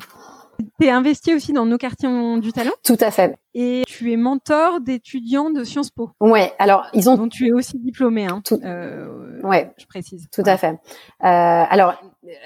[0.80, 2.08] Tu es investi aussi dans nos quartiers
[2.40, 3.36] du talent Tout à fait.
[3.54, 6.10] Et tu es mentor d'étudiants de Sciences Po.
[6.20, 7.16] Ouais, alors ils ont.
[7.16, 8.42] Dont tu es aussi diplômé, hein.
[8.44, 8.60] Tout...
[8.62, 10.28] Euh, ouais, je précise.
[10.30, 10.72] Tout à fait.
[10.72, 10.76] Euh,
[11.20, 11.94] alors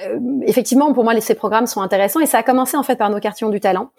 [0.05, 3.11] euh, effectivement, pour moi, ces programmes sont intéressants et ça a commencé en fait par
[3.11, 3.91] nos quartiers du talent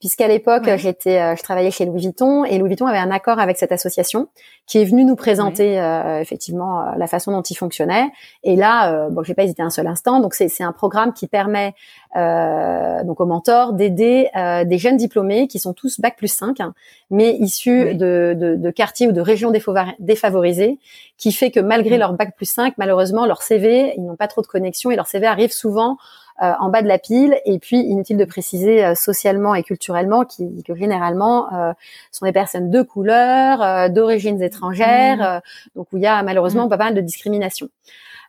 [0.00, 3.38] puisqu'à l'époque j'étais euh, je travaillais chez Louis Vuitton et Louis Vuitton avait un accord
[3.38, 4.28] avec cette association
[4.66, 8.10] qui est venue nous présenter euh, effectivement euh, la façon dont il fonctionnait.
[8.42, 10.20] Et là bon j'ai pas hésité un seul instant.
[10.20, 11.74] Donc c'est c'est un programme qui permet
[12.14, 14.28] donc aux mentors d'aider
[14.66, 16.74] des jeunes diplômés qui sont tous bac plus 5 hein,
[17.10, 19.52] mais issus de, de, de, quartiers ou de régions
[20.00, 20.78] défavorisées
[21.18, 24.42] qui fait que malgré leur bac plus 5 malheureusement leur CV ils n'ont pas trop
[24.42, 25.98] de connexion et leur CV arrive souvent
[26.42, 27.38] euh, en bas de la pile.
[27.44, 31.72] Et puis, inutile de préciser euh, socialement et culturellement qui, que généralement euh,
[32.12, 35.78] sont des personnes de couleur, d'origines étrangères, mmh.
[35.78, 36.70] donc où il y a malheureusement mmh.
[36.70, 37.68] pas mal de discrimination.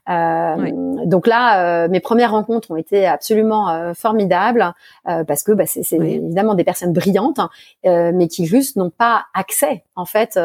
[0.09, 0.71] Euh,
[1.05, 4.73] Donc là, euh, mes premières rencontres ont été absolument euh, formidables
[5.07, 7.39] euh, parce que bah, c'est évidemment des personnes brillantes,
[7.83, 10.37] mais qui juste n'ont pas accès en fait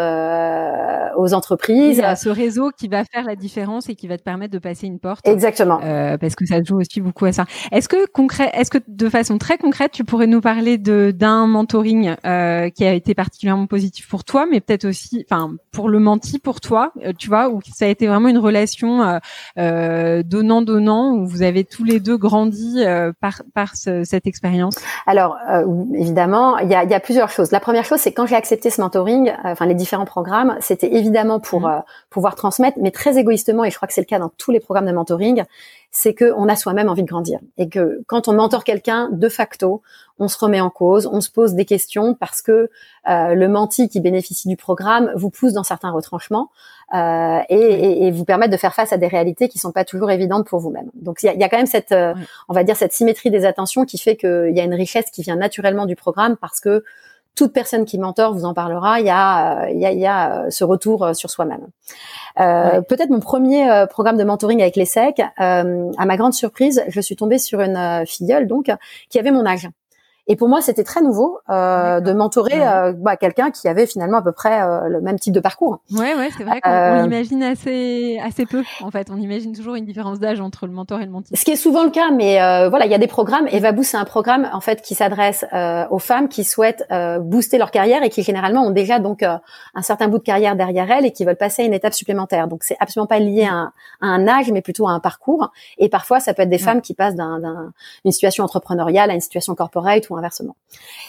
[1.16, 2.00] aux entreprises.
[2.00, 4.86] à ce réseau qui va faire la différence et qui va te permettre de passer
[4.86, 5.26] une porte.
[5.26, 5.78] Exactement.
[6.20, 7.44] parce que ça joue aussi beaucoup à ça.
[7.72, 11.46] Est-ce que concret, est-ce que de façon très concrète, tu pourrais nous parler de d'un
[11.46, 16.38] mentoring qui a été particulièrement positif pour toi, mais peut-être aussi, enfin pour le menti
[16.38, 19.20] pour toi, tu vois, où ça a été vraiment une relation
[19.58, 24.76] euh, donnant donnant où vous avez tous les deux grandi euh, par par cette expérience?
[25.06, 25.64] Alors euh,
[25.94, 27.52] évidemment, il y a, y a, plusieurs choses.
[27.52, 31.40] La première chose, c'est quand j'ai accepté ce mentoring, enfin les différents programmes, c'était évidemment
[31.40, 31.82] pour mmh.
[32.10, 34.60] pouvoir transmettre, mais très égoïstement, et je crois que c'est le cas dans tous les
[34.60, 35.44] programmes de mentoring,
[35.96, 39.28] c'est que on a soi-même envie de grandir et que quand on mentor quelqu'un, de
[39.30, 39.80] facto,
[40.18, 42.70] on se remet en cause, on se pose des questions parce que
[43.08, 46.50] euh, le menti qui bénéficie du programme vous pousse dans certains retranchements
[46.94, 50.10] euh, et, et, vous permet de faire face à des réalités qui sont pas toujours
[50.10, 50.90] évidentes pour vous-même.
[50.94, 52.14] Donc il y a, quand même cette, euh,
[52.48, 55.22] on va dire cette symétrie des attentions qui fait qu'il y a une richesse qui
[55.22, 56.84] vient naturellement du programme parce que
[57.36, 58.98] toute personne qui mentor vous en parlera.
[59.00, 61.66] Il y a, il y a, il y a ce retour sur soi-même.
[62.40, 65.20] Euh, Peut-être mon premier programme de mentoring avec les SEC.
[65.36, 68.70] à ma grande surprise, je suis tombée sur une filleule donc
[69.10, 69.68] qui avait mon âge.
[70.28, 74.18] Et pour moi, c'était très nouveau euh, de mentorer euh, bah, quelqu'un qui avait finalement
[74.18, 75.80] à peu près euh, le même type de parcours.
[75.92, 78.62] Ouais, ouais, c'est vrai qu'on euh, l'imagine assez, assez peu.
[78.82, 81.36] En fait, on imagine toujours une différence d'âge entre le mentor et le menti.
[81.36, 83.46] Ce qui est souvent le cas, mais euh, voilà, il y a des programmes.
[83.52, 85.44] Eva Boost, c'est un programme en fait qui s'adresse
[85.90, 86.84] aux femmes qui souhaitent
[87.20, 90.90] booster leur carrière et qui généralement ont déjà donc un certain bout de carrière derrière
[90.90, 92.48] elles et qui veulent passer à une étape supplémentaire.
[92.48, 95.52] Donc, c'est absolument pas lié à un, à un, âge, mais plutôt à un parcours.
[95.78, 99.54] Et parfois, ça peut être des femmes qui passent d'une situation entrepreneuriale à une situation
[99.54, 100.56] corporate ou inversement.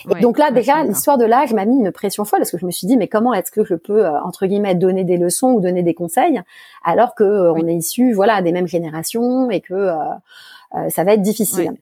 [0.10, 2.66] Et donc là, déjà, l'histoire de l'âge m'a mis une pression folle parce que je
[2.66, 5.52] me suis dit, mais comment est-ce que je peux euh, entre guillemets donner des leçons
[5.52, 6.42] ou donner des conseils
[6.84, 11.14] alors que euh, on est issu, voilà, des mêmes générations et que euh, ça va
[11.14, 11.74] être difficile.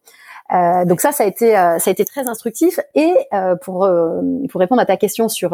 [0.53, 2.79] Euh, donc ça, ça a été, ça a été très instructif.
[2.93, 3.87] Et euh, pour
[4.49, 5.53] pour répondre à ta question sur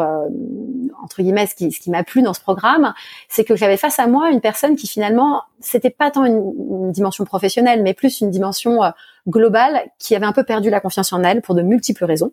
[1.02, 2.94] entre guillemets ce qui, ce qui m'a plu dans ce programme,
[3.28, 6.92] c'est que j'avais face à moi une personne qui finalement c'était pas tant une, une,
[6.92, 8.80] dimension professionnelle, mais plus une dimension
[9.28, 12.32] globale qui avait un peu perdu la confiance en elle pour de multiples raisons,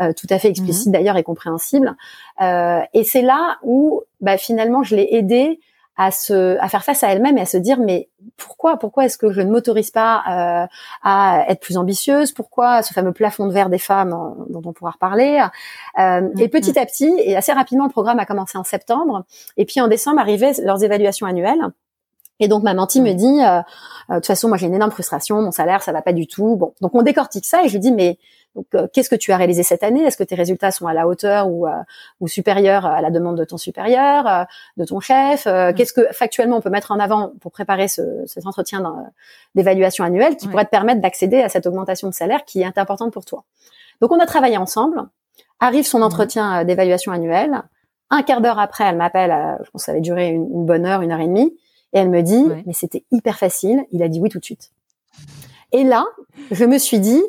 [0.00, 0.92] euh, tout à fait explicites mhm.
[0.92, 1.96] d'ailleurs et compréhensibles.
[2.40, 5.60] Euh, et c'est là où bah, finalement je l'ai aidée
[5.96, 9.18] à se à faire face à elle-même et à se dire mais pourquoi pourquoi est-ce
[9.18, 10.66] que je ne m'autorise pas euh,
[11.02, 12.32] à être plus ambitieuse?
[12.32, 14.10] Pourquoi ce fameux plafond de verre des femmes
[14.48, 15.44] dont on pourra reparler?
[15.98, 19.24] Euh, et petit à petit et assez rapidement le programme a commencé en septembre.
[19.56, 21.70] Et puis en décembre arrivaient leurs évaluations annuelles
[22.40, 23.62] et donc ma mentie me dit, euh, euh,
[24.10, 26.56] de toute façon, moi j'ai une énorme frustration, mon salaire ça va pas du tout.
[26.56, 28.18] Bon, donc on décortique ça et je lui dis mais
[28.54, 30.02] donc euh, qu'est-ce que tu as réalisé cette année?
[30.02, 31.66] Est-ce que tes résultats sont à la hauteur ou
[32.20, 34.46] ou supérieurs à la demande de ton supérieur,
[34.76, 35.46] de ton chef?
[35.46, 35.74] Mm.
[35.74, 39.10] Qu'est-ce que factuellement on peut mettre en avant pour préparer ce, cet entretien
[39.54, 43.12] d'évaluation annuelle qui pourrait te permettre d'accéder à cette augmentation de salaire qui est importante
[43.12, 43.44] pour toi
[44.00, 45.02] Donc on a travaillé ensemble.
[45.58, 47.62] Arrive son entretien d'évaluation annuelle.
[48.10, 49.34] Un quart d'heure après, elle m'appelle.
[49.64, 51.56] je pense que ça avait duré une, une bonne heure, une heure et demie
[51.92, 53.84] et elle me dit, mais c'était hyper facile.
[53.92, 54.70] Il a dit oui tout de suite.
[55.72, 56.04] Et là,
[56.50, 57.22] je me suis dit,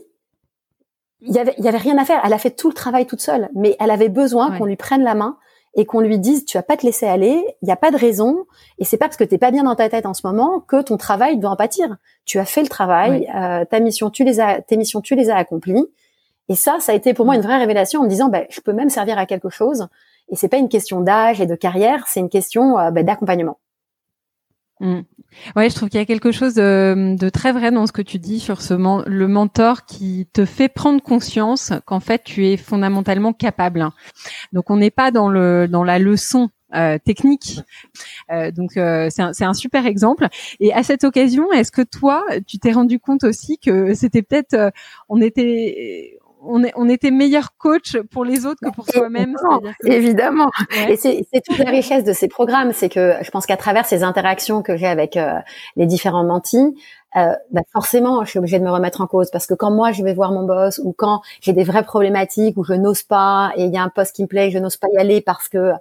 [1.22, 2.22] il y avait, il y avait rien à faire.
[2.24, 5.04] Elle a fait tout le travail toute seule, mais elle avait besoin qu'on lui prenne
[5.04, 5.38] la main
[5.76, 7.98] et qu'on lui dise tu vas pas te laisser aller, il n'y a pas de
[7.98, 8.46] raison.
[8.80, 10.82] Et c'est pas parce que t'es pas bien dans ta tête en ce moment que
[10.82, 11.98] ton travail doit en pâtir.
[12.26, 15.30] Tu as fait le travail, euh, ta mission tu les as, tes missions tu les
[15.30, 15.86] as accomplies.
[16.50, 18.60] Et ça ça a été pour moi une vraie révélation en me disant ben je
[18.60, 19.88] peux même servir à quelque chose.
[20.30, 23.60] Et c'est pas une question d'âge et de carrière, c'est une question euh, ben, d'accompagnement.
[24.80, 28.20] Ouais, je trouve qu'il y a quelque chose de, très vrai dans ce que tu
[28.20, 33.34] dis sur ce le mentor qui te fait prendre conscience qu'en fait tu es fondamentalement
[33.34, 33.90] capable.
[34.54, 37.62] Donc on n'est pas dans le la leçon euh, technique.
[38.30, 40.28] Euh, donc euh, c'est un, un, super exemple.
[40.60, 44.74] Et à cette occasion, est-ce que toi, tu t'es rendu compte aussi que c'était peut-être,
[45.08, 49.36] on était, on, est, on était meilleur coach pour les autres que pour soi-même.
[49.84, 50.50] Évidemment.
[50.88, 54.04] Et c'est toute la richesse de ces programmes, c'est que je pense qu'à travers ces
[54.04, 55.40] interactions que j'ai avec euh,
[55.76, 56.76] les différents mentis,
[57.16, 59.92] euh, bah forcément, je suis obligée de me remettre en cause parce que quand moi
[59.92, 63.54] je vais voir mon boss ou quand j'ai des vraies problématiques où je n'ose pas
[63.56, 65.50] et il y a un poste qui me plaît, je n'ose pas y aller parce
[65.50, 65.72] que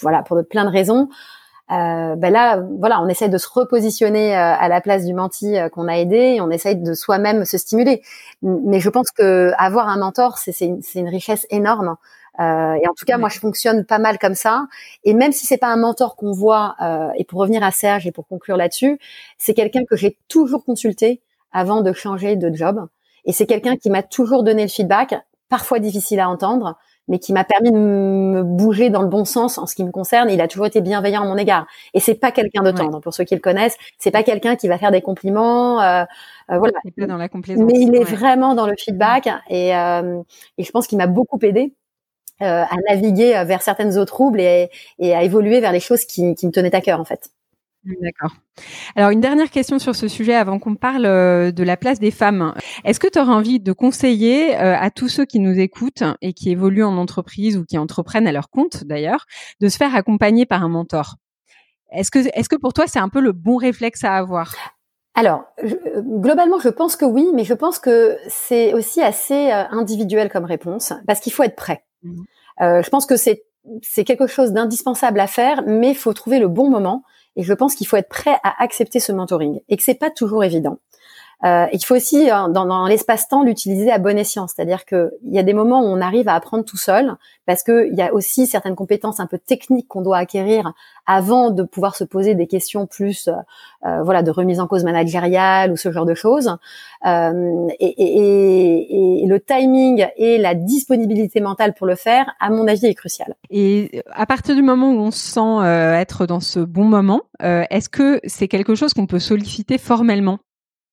[0.00, 1.08] voilà pour de, plein de raisons.
[1.70, 5.56] Euh, ben là, voilà, on essaie de se repositionner euh, à la place du menti
[5.56, 8.02] euh, qu'on a aidé et on essaye de soi-même se stimuler.
[8.42, 11.96] Mais je pense que avoir un mentor, c'est une, une, richesse énorme.
[12.40, 14.66] Euh, et en tout cas, moi, je fonctionne pas mal comme ça.
[15.04, 18.06] Et même si c'est pas un mentor qu'on voit, euh, et pour revenir à Serge
[18.06, 18.98] et pour conclure là-dessus,
[19.38, 21.20] c'est quelqu'un que j'ai toujours consulté
[21.52, 22.86] avant de changer de job.
[23.24, 25.14] Et c'est quelqu'un qui m'a toujours donné le feedback,
[25.48, 26.76] parfois difficile à entendre,
[27.08, 29.90] mais qui m'a permis de me bouger dans le bon sens en ce qui me
[29.90, 30.30] concerne.
[30.30, 31.66] il a toujours été bienveillant à mon égard.
[31.94, 33.00] Et c'est pas quelqu'un de tendre.
[33.00, 35.80] Pour ceux qui le connaissent, c'est pas quelqu'un qui va faire des compliments.
[35.82, 36.04] Euh,
[36.50, 36.78] euh voilà.
[36.96, 40.22] Dans la mais il est vraiment dans le feedback et, euh,
[40.58, 41.74] et je pense qu'il m'a beaucoup aidé.
[42.40, 46.34] Euh, à naviguer vers certaines eaux troubles et, et, à évoluer vers les choses qui,
[46.34, 47.30] qui me tenaient à cœur en fait.
[47.84, 48.36] D'accord.
[48.94, 52.12] Alors une dernière question sur ce sujet avant qu'on parle euh, de la place des
[52.12, 52.54] femmes.
[52.84, 56.32] Est-ce que tu auras envie de conseiller euh, à tous ceux qui nous écoutent et
[56.32, 59.26] qui évoluent en entreprise ou qui entreprennent à leur compte d'ailleurs,
[59.60, 61.16] de se faire accompagner par un mentor?
[61.90, 64.54] Est-ce que, est-ce que pour toi c'est un peu le bon réflexe à avoir?
[65.14, 65.44] Alors,
[65.98, 70.46] globalement, je pense que oui, mais je pense que c'est aussi assez euh, individuel comme
[70.46, 71.84] réponse, parce qu'il faut être prêt.
[72.02, 72.22] Mmh.
[72.60, 73.44] je pense que c'est
[73.82, 77.04] c'est quelque chose d'indispensable à faire, mais il faut trouver le bon moment.
[77.36, 80.10] Et je pense qu'il faut être prêt à accepter ce mentoring et que c'est pas
[80.10, 80.78] toujours évident.
[81.44, 84.46] Euh, il faut aussi, euh, dans, dans l'espace-temps, l'utiliser à bon escient.
[84.46, 87.16] C'est-à-dire qu'il y a des moments où on arrive à apprendre tout seul,
[87.46, 90.72] parce qu'il y a aussi certaines compétences un peu techniques qu'on doit acquérir
[91.06, 93.32] avant de pouvoir se poser des questions plus, euh,
[93.86, 96.56] euh voilà, de remise en cause managériale ou ce genre de choses.
[97.06, 102.68] Euh, et, et, et, le timing et la disponibilité mentale pour le faire, à mon
[102.68, 103.34] avis, est crucial.
[103.50, 105.66] Et à partir du moment où on se sent
[106.00, 110.38] être dans ce bon moment, est-ce que c'est quelque chose qu'on peut solliciter formellement?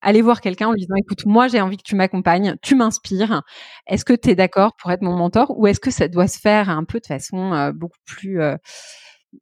[0.02, 3.42] Aller voir quelqu'un en lui disant écoute moi j'ai envie que tu m'accompagnes tu m'inspires.
[3.86, 6.38] Est-ce que tu es d'accord pour être mon mentor ou est-ce que ça doit se
[6.38, 8.56] faire un peu de façon euh, beaucoup plus euh,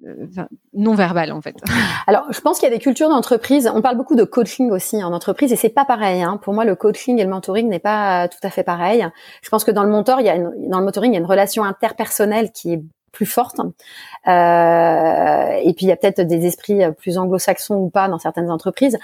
[0.06, 1.54] euh, non verbale en fait?
[2.06, 3.70] Alors je pense qu'il y a des cultures d'entreprise.
[3.72, 6.38] On parle beaucoup de coaching aussi en entreprise et c'est pas pareil hein.
[6.42, 9.06] pour moi le coaching et le mentoring n'est pas tout à fait pareil.
[9.42, 11.20] Je pense que dans le mentor il y a dans le mentoring il y a
[11.20, 13.58] une relation interpersonnelle qui est plus forte.
[13.58, 18.50] Euh, et puis il y a peut-être des esprits plus anglo-saxons ou pas dans certaines
[18.50, 18.98] entreprises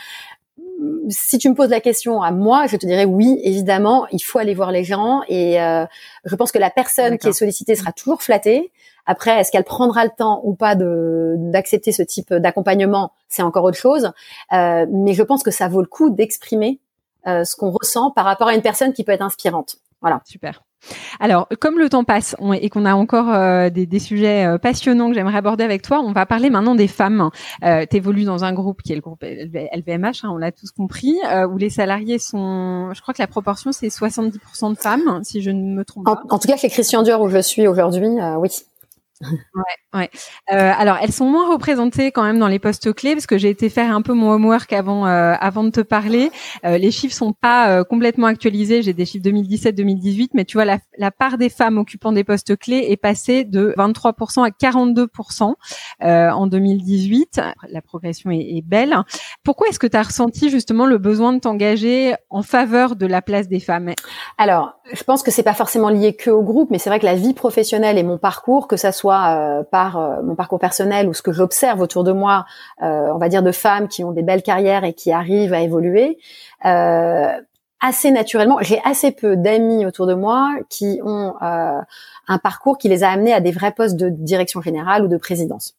[1.08, 4.38] si tu me poses la question à moi, je te dirais oui, évidemment, il faut
[4.38, 5.84] aller voir les gens et euh,
[6.24, 8.72] je pense que la personne qui est sollicitée sera toujours flattée.
[9.06, 13.64] Après, est-ce qu'elle prendra le temps ou pas de d'accepter ce type d'accompagnement, c'est encore
[13.64, 14.12] autre chose.
[14.52, 16.80] Euh, mais je pense que ça vaut le coup d'exprimer
[17.26, 19.76] euh, ce qu'on ressent par rapport à une personne qui peut être inspirante.
[20.00, 20.20] Voilà.
[20.24, 20.63] Super.
[21.20, 25.14] Alors, comme le temps passe et qu'on a encore euh, des, sujets euh, passionnants que
[25.14, 27.30] j'aimerais aborder avec toi, on va parler maintenant des femmes.
[27.62, 30.70] Euh, tu évolues dans un groupe qui est le groupe LVMH, hein, on l'a tous
[30.70, 35.20] compris, euh, où les salariés sont, je crois que la proportion c'est 70% de femmes,
[35.22, 36.22] si je ne me trompe pas.
[36.30, 38.08] En, tout cas, chez Christian Dior où je suis aujourd'hui,
[38.38, 38.50] oui.
[39.20, 40.10] Ouais, ouais.
[40.52, 43.48] Euh, alors, elles sont moins représentées quand même dans les postes clés parce que j'ai
[43.48, 46.32] été faire un peu mon homework avant euh, avant de te parler.
[46.64, 48.82] Euh, les chiffres sont pas euh, complètement actualisés.
[48.82, 52.56] J'ai des chiffres 2017-2018, mais tu vois la, la, part des femmes occupant des postes
[52.56, 55.54] clés est passée de 23% à 42%
[56.02, 57.40] euh, en 2018.
[57.70, 58.96] La progression est, est belle.
[59.44, 63.22] Pourquoi est-ce que tu as ressenti justement le besoin de t'engager en faveur de la
[63.22, 63.92] place des femmes?
[64.38, 67.06] Alors, je pense que c'est pas forcément lié que au groupe, mais c'est vrai que
[67.06, 71.08] la vie professionnelle et mon parcours, que ça soit euh, par euh, mon parcours personnel
[71.08, 72.46] ou ce que j'observe autour de moi,
[72.82, 75.60] euh, on va dire de femmes qui ont des belles carrières et qui arrivent à
[75.60, 76.18] évoluer,
[77.80, 83.04] assez naturellement, j'ai assez peu d'amis autour de moi qui ont un parcours qui les
[83.04, 85.76] a amenés à des vrais postes de direction générale ou de présidence.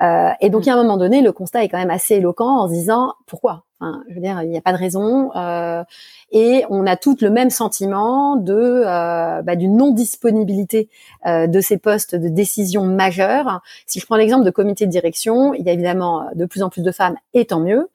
[0.00, 2.68] Euh, et donc, à un moment donné, le constat est quand même assez éloquent en
[2.68, 3.64] se disant pourquoi?
[3.80, 5.34] Enfin, je veux dire, il n'y a pas de raison.
[5.34, 5.82] Euh,
[6.30, 10.88] et on a toutes le même sentiment de euh, bah, d'une non disponibilité
[11.26, 13.60] euh, de ces postes de décision majeurs.
[13.86, 16.70] Si je prends l'exemple de comité de direction, il y a évidemment de plus en
[16.70, 17.88] plus de femmes, et tant mieux.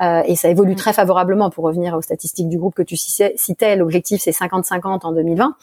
[0.00, 0.76] Euh, et ça évolue mm.
[0.76, 3.76] très favorablement pour revenir aux statistiques du groupe que tu citais.
[3.76, 5.54] L'objectif, c'est 50-50 en 2020.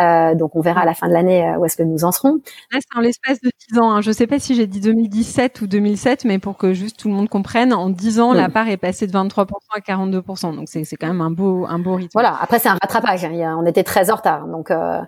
[0.00, 2.12] Euh, donc, on verra à la fin de l'année euh, où est-ce que nous en
[2.12, 2.40] serons.
[2.72, 3.90] Là, c'est en l'espace de 10 ans.
[3.90, 4.00] Hein.
[4.00, 7.08] Je ne sais pas si j'ai dit 2017 ou 2007, mais pour que juste tout
[7.08, 10.56] le monde comprenne, en 10 ans, la part est passée de 23% à 42%.
[10.56, 12.10] Donc, c'est quand même un beau, un beau rythme.
[12.14, 12.36] Voilà.
[12.40, 13.24] Après, c'est un rattrapage.
[13.24, 13.56] Hein.
[13.60, 14.46] on était très en retard.
[14.46, 15.00] Donc, euh,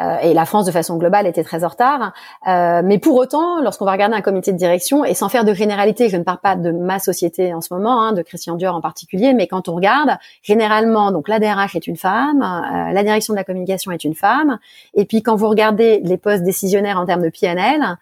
[0.00, 2.12] euh, et la France, de façon globale, était très en retard.
[2.46, 5.54] Euh, mais pour autant, lorsqu'on va regarder un comité de direction, et sans faire de
[5.54, 8.74] généralité, je ne parle pas de ma société en ce moment, hein, de Christian Dior
[8.74, 13.02] en particulier, mais quand on regarde, généralement, donc la DRH est une femme, euh, la
[13.04, 14.58] direction de la communication est une femme,
[14.94, 17.96] et puis quand vous regardez les postes décisionnaires en termes de PNL,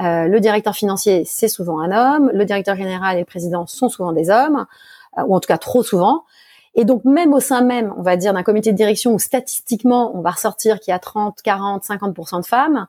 [0.00, 3.88] euh, le directeur financier, c'est souvent un homme, le directeur général et le président sont
[3.88, 4.66] souvent des hommes,
[5.16, 6.24] euh, ou en tout cas trop souvent.
[6.74, 10.12] Et donc même au sein même, on va dire, d'un comité de direction où statistiquement,
[10.14, 12.86] on va ressortir qu'il y a 30, 40, 50% de femmes,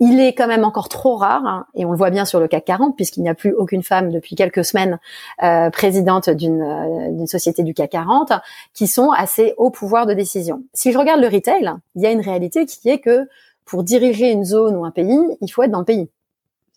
[0.00, 2.46] il est quand même encore trop rare, hein, et on le voit bien sur le
[2.46, 5.00] CAC 40, puisqu'il n'y a plus aucune femme depuis quelques semaines
[5.42, 8.32] euh, présidente d'une euh, société du CAC 40,
[8.74, 10.62] qui sont assez haut pouvoir de décision.
[10.72, 13.28] Si je regarde le retail, il y a une réalité qui est que
[13.64, 16.08] pour diriger une zone ou un pays, il faut être dans le pays.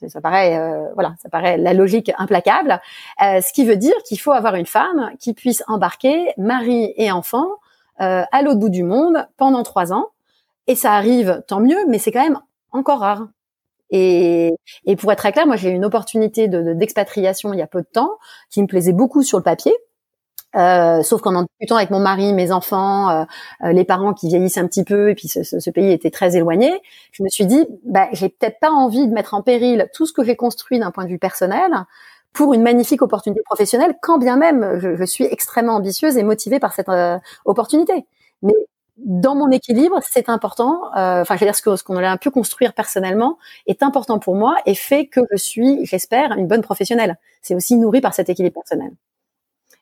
[0.07, 2.81] Ça paraît, euh, voilà, ça paraît la logique implacable.
[3.23, 7.11] Euh, ce qui veut dire qu'il faut avoir une femme qui puisse embarquer mari et
[7.11, 7.45] enfant
[7.99, 10.07] à l'autre bout du monde pendant trois ans.
[10.65, 12.39] Et ça arrive, tant mieux, mais c'est quand même
[12.71, 13.27] encore rare.
[13.89, 14.53] Et,
[14.85, 17.67] et pour être très clair, moi j'ai eu une opportunité d'expatriation de, il y a
[17.67, 18.17] peu de temps
[18.49, 19.73] qui me plaisait beaucoup sur le papier.
[20.55, 23.23] Euh, sauf qu'en en discutant avec mon mari, mes enfants, euh,
[23.63, 26.35] euh, les parents qui vieillissent un petit peu, et puis ce, ce, pays était très
[26.35, 26.81] éloigné,
[27.13, 30.11] je me suis dit, bah, j'ai peut-être pas envie de mettre en péril tout ce
[30.11, 31.71] que j'ai construit d'un point de vue personnel
[32.33, 36.59] pour une magnifique opportunité professionnelle, quand bien même je, je suis extrêmement ambitieuse et motivée
[36.59, 38.05] par cette euh, opportunité.
[38.41, 38.53] Mais
[39.03, 40.81] dans mon équilibre, c'est important.
[40.95, 43.37] Euh, enfin, je veux dire ce qu'on ce qu'on a pu construire personnellement
[43.67, 47.17] est important pour moi et fait que je suis, j'espère, une bonne professionnelle.
[47.41, 48.91] C'est aussi nourri par cet équilibre personnel.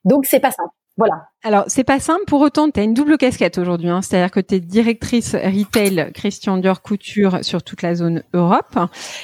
[0.06, 0.72] Donc, c'est pas simple.
[1.00, 1.30] Voilà.
[1.44, 2.26] Alors, c'est pas simple.
[2.28, 3.88] Pour autant, tu as une double casquette aujourd'hui.
[3.88, 4.02] Hein.
[4.02, 8.78] C'est-à-dire que tu es directrice retail Christian Dior Couture sur toute la zone Europe.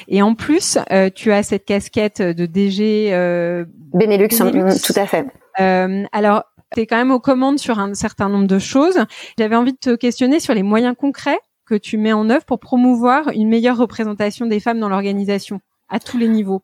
[0.07, 4.79] Et en plus, euh, tu as cette casquette de DG euh, Benelux, Benelux.
[4.81, 5.25] tout à fait.
[5.59, 6.43] Euh, alors,
[6.73, 8.99] tu es quand même aux commandes sur un certain nombre de choses.
[9.37, 12.59] J'avais envie de te questionner sur les moyens concrets que tu mets en œuvre pour
[12.59, 15.59] promouvoir une meilleure représentation des femmes dans l'organisation
[15.89, 16.61] à tous les niveaux.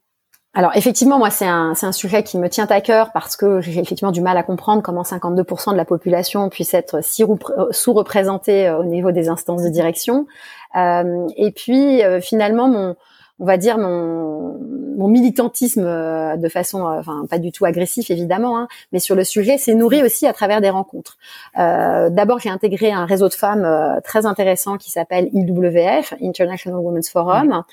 [0.54, 3.72] Alors effectivement, moi c'est un, un sujet qui me tient à cœur parce que j'ai
[3.72, 7.24] effectivement du mal à comprendre comment 52% de la population puisse être si
[7.72, 10.28] sous-représentée euh, au niveau des instances de direction.
[10.76, 12.96] Euh, et puis euh, finalement, mon,
[13.42, 14.60] on va dire mon,
[14.98, 19.16] mon militantisme euh, de façon, euh, enfin pas du tout agressif évidemment, hein, mais sur
[19.16, 21.18] le sujet, c'est nourri aussi à travers des rencontres.
[21.58, 26.80] Euh, D'abord, j'ai intégré un réseau de femmes euh, très intéressant qui s'appelle IWF, International
[26.80, 27.64] Women's Forum,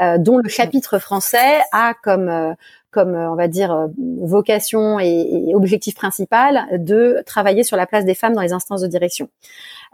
[0.00, 2.54] euh, dont le chapitre français a comme
[2.90, 3.88] comme on va dire
[4.22, 8.80] vocation et, et, objectif principal de travailler sur la place des femmes dans les instances
[8.80, 9.28] de direction.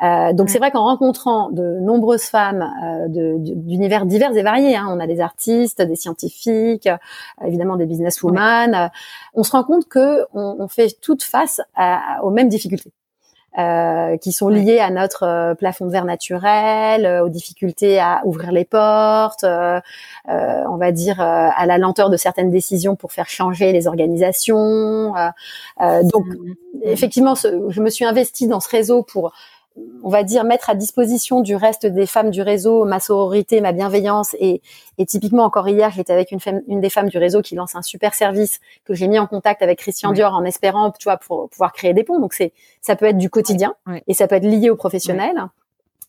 [0.03, 4.87] Euh, donc c'est vrai qu'en rencontrant de nombreuses femmes euh, d'univers divers et variés, hein,
[4.91, 6.97] on a des artistes, des scientifiques, euh,
[7.47, 8.89] évidemment des businesswomen, euh,
[9.35, 12.93] on se rend compte que on, on fait toutes face à, aux mêmes difficultés.
[13.57, 18.65] Euh, qui sont liées à notre plafond de verre naturel, aux difficultés à ouvrir les
[18.65, 25.15] portes, on va dire à la lenteur de certaines décisions pour faire changer les organisations.
[25.81, 26.55] donc, mmh.
[26.83, 29.33] effectivement, je me suis investie dans ce réseau pour
[30.03, 33.73] on va dire mettre à disposition du reste des femmes du réseau ma sororité, ma
[33.73, 34.37] bienveillance.
[34.39, 34.61] Et,
[35.07, 37.83] typiquement encore hier j'étais avec une, femme, une des femmes du réseau qui lance un
[37.83, 41.49] super service que j'ai mis en contact avec Christian Dior en espérant tu vois pour
[41.49, 42.21] pouvoir créer des ponts.
[42.21, 43.75] Donc c'est ça peut être du quotidien
[44.07, 45.49] et ça peut être lié au professionnel.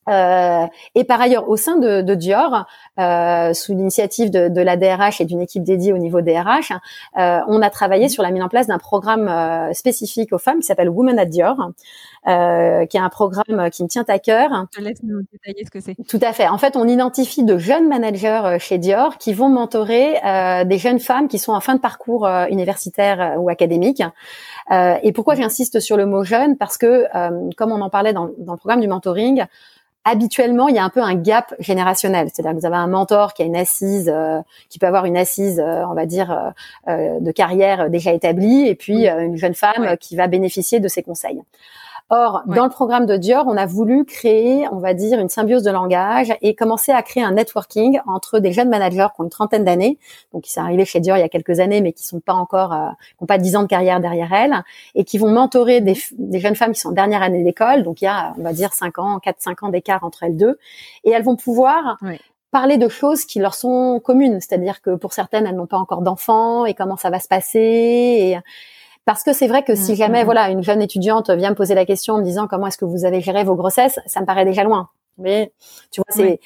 [0.08, 2.66] Euh, et par ailleurs, au sein de, Dior,
[3.00, 6.72] euh, sous l'initiative de, de, la DRH et d'une équipe dédiée au niveau DRH,
[7.18, 10.60] euh, on a travaillé sur la mise en place d'un programme euh, spécifique aux femmes
[10.60, 11.72] qui s'appelle Women at Dior,
[12.28, 14.68] euh, qui est un programme qui me tient à cœur.
[14.74, 15.96] Je te laisse nous détailler ce que c'est.
[16.08, 16.48] Tout à fait.
[16.48, 20.20] En fait, on identifie de jeunes managers chez Dior qui vont mentorer
[20.66, 24.04] des jeunes femmes qui sont en fin de parcours universitaire ou académique.
[24.72, 27.06] et pourquoi j'insiste sur le mot jeune Parce que,
[27.56, 29.46] comme on en parlait dans, dans le programme du mentoring,
[30.06, 32.30] habituellement, il y a un peu un gap générationnel.
[32.32, 35.18] C'est-à-dire que vous avez un mentor qui a une assise, euh, qui peut avoir une
[35.18, 36.54] assise, euh, on va dire,
[36.88, 41.04] euh, de carrière déjà établie, et puis une jeune femme qui va bénéficier de ses
[41.04, 41.42] conseils.
[42.12, 45.64] Or, dans le programme de Dior, on a voulu créer, on va dire, une symbiose
[45.64, 49.32] de langage et commencer à créer un networking entre des jeunes managers qui ont une
[49.32, 49.98] trentaine d'années,
[50.32, 52.34] donc qui sont arrivés chez Dior il y a quelques années, mais qui sont pas
[52.34, 55.82] encore, euh, qui n'ont pas dix ans de carrière derrière elles, et qui vont mentorer
[55.82, 58.44] des, des jeunes femmes qui sont en dernière année d'école, donc il y a, on
[58.44, 60.60] va dire, cinq ans, quatre, cinq ans d'écart entre elles deux,
[61.06, 61.98] et elles vont pouvoir
[62.52, 66.02] parler de choses qui leur sont communes, c'est-à-dire que pour certaines, elles n'ont pas encore
[66.02, 67.60] d'enfants et comment ça va se passer.
[67.60, 68.38] Et
[69.06, 70.26] parce que c'est vrai que si mmh, jamais, mmh, mmh.
[70.26, 72.86] voilà, une jeune étudiante vient me poser la question en me disant comment est-ce que
[72.86, 74.90] vous avez géré vos grossesses, ça me paraît déjà loin.
[75.18, 75.54] Mais
[75.92, 76.40] tu vois, c'est.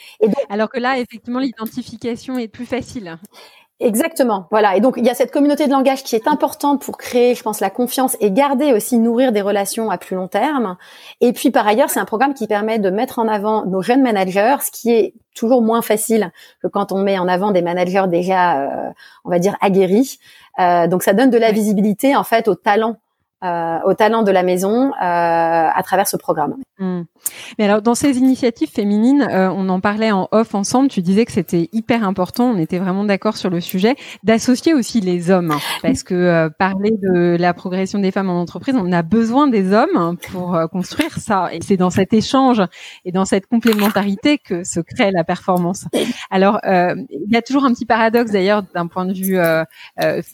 [0.49, 3.17] Alors que là, effectivement, l'identification est plus facile.
[3.81, 4.47] Exactement.
[4.51, 4.75] Voilà.
[4.75, 7.43] Et donc, il y a cette communauté de langage qui est importante pour créer, je
[7.43, 10.75] pense, la confiance et garder aussi, nourrir des relations à plus long terme.
[11.21, 14.01] Et puis, par ailleurs, c'est un programme qui permet de mettre en avant nos jeunes
[14.01, 18.05] managers, ce qui est toujours moins facile que quand on met en avant des managers
[18.09, 18.89] déjà, euh,
[19.23, 20.19] on va dire, aguerris.
[20.59, 22.97] Euh, donc, ça donne de la visibilité, en fait, au talent
[23.41, 26.55] euh, au talent de la maison euh, à travers ce programme.
[26.79, 27.01] Hmm.
[27.57, 30.87] Mais alors dans ces initiatives féminines, euh, on en parlait en off ensemble.
[30.87, 32.45] Tu disais que c'était hyper important.
[32.45, 36.91] On était vraiment d'accord sur le sujet d'associer aussi les hommes, hein, parce que parler
[36.91, 41.49] de la progression des femmes en entreprise, on a besoin des hommes pour construire ça.
[41.53, 42.61] Et c'est dans cet échange
[43.03, 45.85] et dans cette complémentarité que se crée la performance.
[46.31, 49.37] Alors il y a toujours un petit paradoxe d'ailleurs d'un point de vue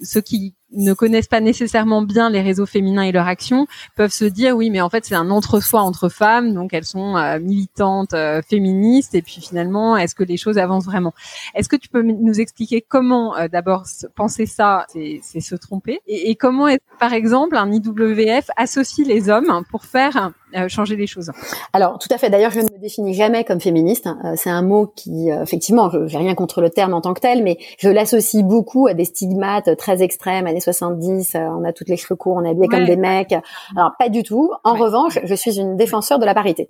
[0.03, 4.25] ceux qui ne connaissent pas nécessairement bien les réseaux féminins et leur action peuvent se
[4.25, 8.13] dire oui mais en fait c'est un entre-soi entre femmes donc elles sont euh, militantes
[8.13, 11.13] euh, féministes et puis finalement est-ce que les choses avancent vraiment?
[11.53, 15.99] Est-ce que tu peux nous expliquer comment euh, d'abord penser ça c'est se tromper?
[16.07, 20.31] Et, et comment est par exemple un IWF associe les hommes pour faire
[20.67, 21.31] changer les choses
[21.73, 22.29] Alors tout à fait.
[22.29, 24.07] D'ailleurs, je ne me définis jamais comme féministe.
[24.07, 24.35] Hein.
[24.35, 27.43] c'est un mot qui, effectivement, je n'ai rien contre le terme en tant que tel,
[27.43, 31.97] mais je l'associe beaucoup à des stigmates très extrêmes, années 70, on a toutes les
[31.97, 33.35] cheveux courts, on est habillé comme des mecs.
[33.75, 34.51] Alors pas du tout.
[34.63, 36.69] En revanche, je suis une défenseur de la parité.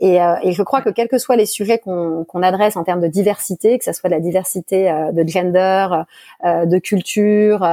[0.00, 3.00] Et, euh, et je crois que quels que soient les sujets qu'on adresse en termes
[3.00, 5.88] de diversité, que ce soit de la diversité euh, de gender,
[6.44, 7.66] euh, de culture,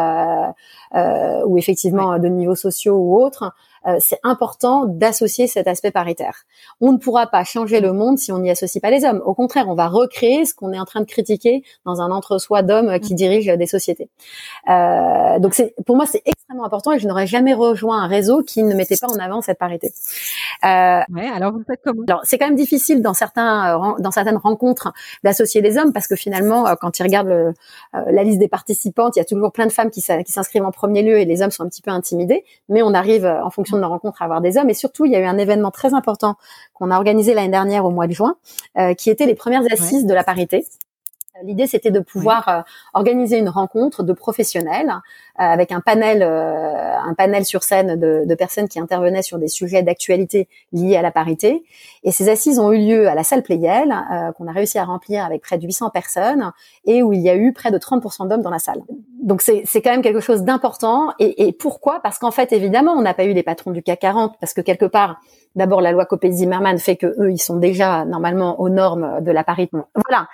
[1.45, 3.53] ou effectivement de niveaux sociaux ou autres,
[3.88, 6.43] euh, c'est important d'associer cet aspect paritaire.
[6.82, 9.21] On ne pourra pas changer le monde si on n'y associe pas les hommes.
[9.25, 12.61] Au contraire, on va recréer ce qu'on est en train de critiquer dans un entre-soi
[12.61, 14.09] d'hommes qui dirigent des sociétés.
[14.69, 18.43] Euh, donc c'est, pour moi, c'est extrêmement important et je n'aurais jamais rejoint un réseau
[18.43, 19.91] qui ne mettait pas en avant cette parité.
[20.63, 22.03] Euh, ouais, alors vous faites comment?
[22.07, 26.15] Alors c'est quand même difficile dans certains dans certaines rencontres d'associer les hommes parce que
[26.15, 27.53] finalement, euh, quand ils regardent le,
[27.93, 31.01] la liste des participantes, il y a toujours plein de femmes qui s'inscrivent en premier
[31.01, 32.45] lieu et les hommes sont un petit peu intimidés.
[32.69, 34.69] Mais on arrive en fonction de nos rencontres à avoir des hommes.
[34.69, 36.36] Et surtout, il y a eu un événement très important
[36.74, 38.36] qu'on a organisé l'année dernière au mois de juin,
[38.78, 40.65] euh, qui était les premières assises de la parité.
[41.43, 42.61] L'idée, c'était de pouvoir euh,
[42.93, 44.99] organiser une rencontre de professionnels euh,
[45.38, 49.47] avec un panel, euh, un panel sur scène de, de, personnes qui intervenaient sur des
[49.47, 51.63] sujets d'actualité liés à la parité.
[52.03, 53.95] Et ces assises ont eu lieu à la salle Playel,
[54.38, 56.51] qu'on a réussi à remplir avec près de 800 personnes,
[56.86, 58.82] et où il y a eu près de 30% d'hommes dans la salle.
[59.23, 61.13] Donc c'est quand même quelque chose d'important.
[61.19, 62.01] Et, et, pourquoi?
[62.01, 64.61] Parce qu'en fait, évidemment, on n'a pas eu des patrons du CAC 40, parce que
[64.61, 65.21] quelque part,
[65.55, 69.43] d'abord, la loi Copé-Zimmermann fait que eux, ils sont déjà normalement aux normes de la
[69.43, 69.77] parité.
[70.07, 70.27] Voilà.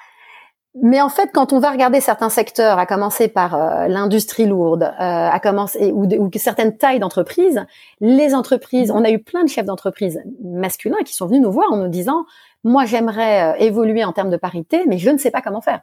[0.83, 4.83] Mais en fait, quand on va regarder certains secteurs, à commencer par euh, l'industrie lourde,
[4.83, 7.65] euh, à commencer ou, ou certaines tailles d'entreprises,
[7.99, 11.71] les entreprises, on a eu plein de chefs d'entreprise masculins qui sont venus nous voir
[11.71, 12.25] en nous disant
[12.63, 15.81] moi j'aimerais euh, évoluer en termes de parité, mais je ne sais pas comment faire.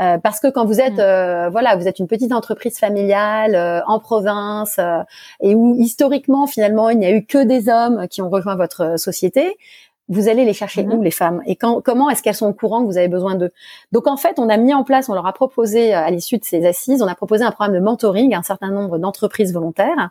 [0.00, 1.50] Euh, parce que quand vous êtes, mmh.
[1.50, 4.80] voilà, vous êtes une petite entreprise familiale en province
[5.42, 8.98] et où historiquement finalement il n'y a eu que des hommes qui ont rejoint votre
[8.98, 9.58] société,
[10.10, 10.92] vous allez les chercher mhm.
[10.92, 11.40] où les femmes?
[11.46, 13.52] Et quand, comment est-ce qu'elles sont au courant que vous avez besoin d'eux?
[13.92, 16.36] Donc en fait, on a mis en place, on leur a proposé euh, à l'issue
[16.36, 19.54] de ces assises, on a proposé un programme de mentoring à un certain nombre d'entreprises
[19.54, 20.10] volontaires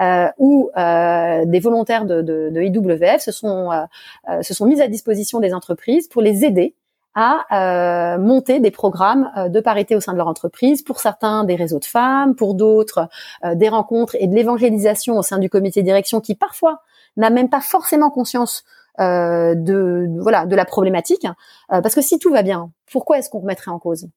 [0.00, 4.80] euh, où euh, des volontaires de, de, de IWF se sont euh, se sont mis
[4.80, 6.76] à disposition des entreprises pour les aider
[7.20, 11.80] à monter des programmes de parité au sein de leur entreprise, pour certains des réseaux
[11.80, 13.08] de femmes, pour d'autres
[13.54, 16.82] des rencontres et de l'évangélisation au sein du comité de direction qui parfois
[17.16, 18.62] n'a même pas forcément conscience
[19.00, 21.26] euh, de voilà de la problématique.
[21.72, 24.08] Euh, parce que si tout va bien, pourquoi est-ce qu'on remettrait en cause?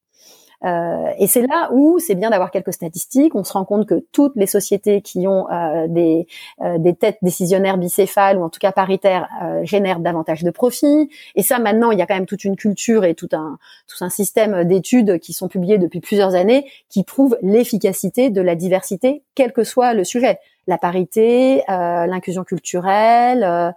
[0.64, 3.34] Euh, et c'est là où c'est bien d'avoir quelques statistiques.
[3.36, 6.28] On se rend compte que toutes les sociétés qui ont euh, des,
[6.62, 9.28] euh, des têtes décisionnaires bicéphales ou en tout cas paritaires
[9.64, 11.10] génèrent davantage de profits.
[11.36, 13.58] Et ça, maintenant, il y a quand même toute une culture et tout un
[13.88, 18.56] tout un système d'études qui sont publiées depuis plusieurs années qui prouvent l'efficacité de la
[18.56, 20.40] diversité, quel que soit le sujet.
[20.68, 23.74] La parité, l'inclusion culturelle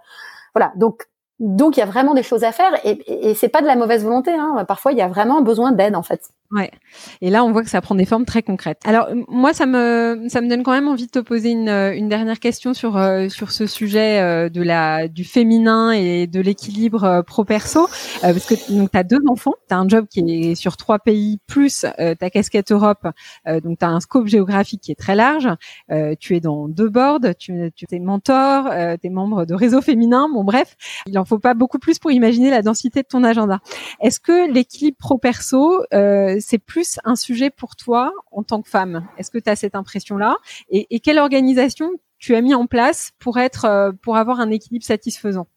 [0.55, 1.03] voilà, donc
[1.39, 3.75] donc il y a vraiment des choses à faire et, et, c'est pas de la
[3.75, 4.31] mauvaise volonté.
[4.31, 4.63] Hein.
[4.65, 6.29] Parfois il y a vraiment besoin d'aide en fait.
[6.55, 6.71] Ouais.
[7.19, 8.79] Et là, on voit que ça prend des formes très concrètes.
[8.85, 12.07] Alors, moi, ça me ça me donne quand même envie de te poser une, une
[12.07, 17.03] dernière question sur euh, sur ce sujet euh, de la du féminin et de l'équilibre
[17.03, 17.89] euh, pro perso,
[18.21, 21.85] parce que donc t'as deux enfants, t'as un job qui est sur trois pays plus
[22.19, 23.05] ta casquette Europe,
[23.63, 25.49] donc t'as un scope géographique qui est très large.
[26.19, 28.69] tu es dans deux boards, tu, tu es mentor,
[29.01, 30.27] t'es membre de réseau féminin.
[30.33, 30.75] Bon, bref,
[31.05, 33.59] il en faut pas beaucoup plus pour imaginer la densité de ton agenda.
[34.01, 35.83] Est-ce que l'équilibre pro perso
[36.45, 39.05] c'est plus un sujet pour toi en tant que femme.
[39.17, 40.37] Est-ce que tu as cette impression-là?
[40.69, 41.89] Et, quelle organisation
[42.19, 45.47] tu as mis en place pour être, euh, pour avoir un équilibre satisfaisant?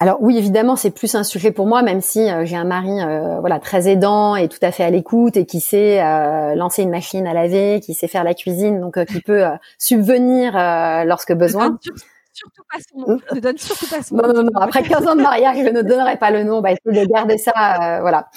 [0.00, 3.00] Alors oui, évidemment, c'est plus un sujet pour moi, même si euh, j'ai un mari,
[3.00, 5.98] euh, voilà, très aidant et tout à fait à l'écoute et qui sait
[6.54, 9.44] lancer une machine à laver, qui sait faire la cuisine, donc qui peut
[9.78, 10.52] subvenir
[11.04, 11.78] lorsque besoin
[12.38, 13.20] surtout pas son nom.
[13.34, 14.28] Ne donne surtout pas son nom.
[14.28, 14.60] Non, non, non.
[14.60, 16.58] Après 15 ans de mariage, je ne donnerai pas le nom.
[16.58, 17.52] On va essayer de garder ça.
[17.52, 18.28] Euh, voilà.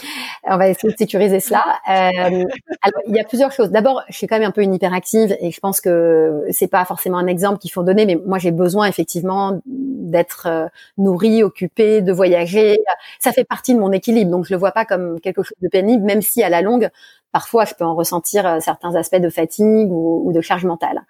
[0.44, 1.64] On va essayer de sécuriser cela.
[1.90, 2.46] Euh,
[2.82, 3.70] alors, il y a plusieurs choses.
[3.70, 6.84] D'abord, je suis quand même un peu une hyperactive et je pense que c'est pas
[6.86, 12.02] forcément un exemple qu'il faut donner, mais moi, j'ai besoin effectivement d'être euh, nourrie, occupée,
[12.02, 12.80] de voyager.
[13.20, 14.32] Ça fait partie de mon équilibre.
[14.32, 16.90] Donc, je le vois pas comme quelque chose de pénible, même si à la longue,
[17.32, 21.04] parfois, je peux en ressentir euh, certains aspects de fatigue ou, ou de charge mentale.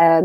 [0.00, 0.22] Euh,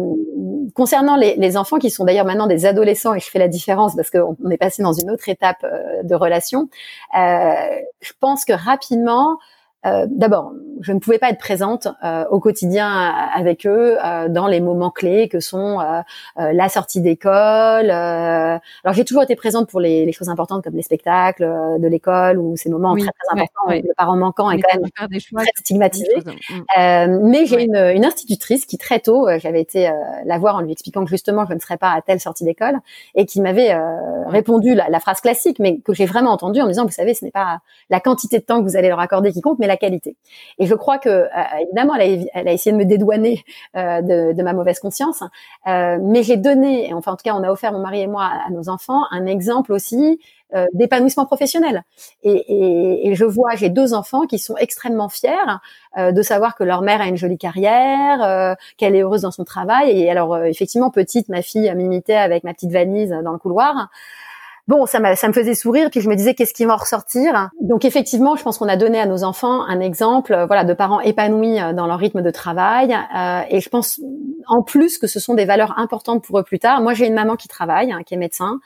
[0.73, 3.95] concernant les, les, enfants qui sont d'ailleurs maintenant des adolescents, et je fais la différence
[3.95, 6.69] parce qu'on est passé dans une autre étape euh, de relation,
[7.15, 7.53] euh,
[8.01, 9.37] je pense que rapidement,
[9.85, 10.51] euh, d'abord,
[10.81, 12.89] je ne pouvais pas être présente euh, au quotidien
[13.33, 15.79] avec eux euh, dans les moments clés que sont
[16.37, 17.89] la sortie d'école.
[17.89, 21.43] alors j'ai toujours été présente pour les, les, choses importantes comme les spectacles
[21.79, 24.89] de l'école ou ces moments très très importants où le parent manquant est quand même
[24.91, 26.13] très stigmatisé.
[26.77, 27.29] Mm.
[27.29, 29.89] mais j'ai une, une, institutrice qui très tôt, j'avais été
[30.25, 32.79] la voir en lui expliquant que justement je ne serais pas à telle sortie d'école
[33.15, 33.77] et qui m'avait
[34.27, 37.13] répondu la, la, phrase classique, mais que j'ai vraiment entendue en me disant vous savez
[37.13, 37.59] ce n'est pas
[37.89, 40.17] la quantité de temps que vous allez leur accorder qui compte, mais la qualité.
[40.57, 41.27] Et je crois que, euh,
[41.61, 43.43] évidemment, elle a, elle a, essayé de me dédouaner
[43.77, 45.23] euh, de, de, ma mauvaise conscience,
[45.67, 48.29] euh, mais j'ai donné, enfin en tout cas, on a offert mon mari et moi
[48.45, 50.19] à, nos enfants un exemple aussi
[50.55, 51.83] euh, d'épanouissement professionnel.
[52.23, 55.29] Et, et, et, je vois, j'ai deux enfants qui sont extrêmement fiers
[55.95, 59.31] euh, de savoir que leur mère a une jolie carrière, euh, qu'elle est heureuse dans
[59.31, 59.91] son travail.
[59.91, 63.89] Et alors, effectivement, petite, ma fille m'imitait avec ma petite valise dans le couloir
[64.69, 67.49] bon, ça, ça me faisait sourire, puis je me disais qu'est-ce qui va ressortir?
[67.59, 70.73] Donc effectivement, je pense qu'on a donné à nos enfants un exemple, euh, voilà, de
[70.73, 73.99] parents épanouis euh, dans leur rythme de travail, euh, et je pense
[74.45, 76.81] en plus que ce sont des valeurs importantes pour eux plus tard.
[76.81, 78.59] Moi, j'ai une maman qui travaille, hein, qui est médecin,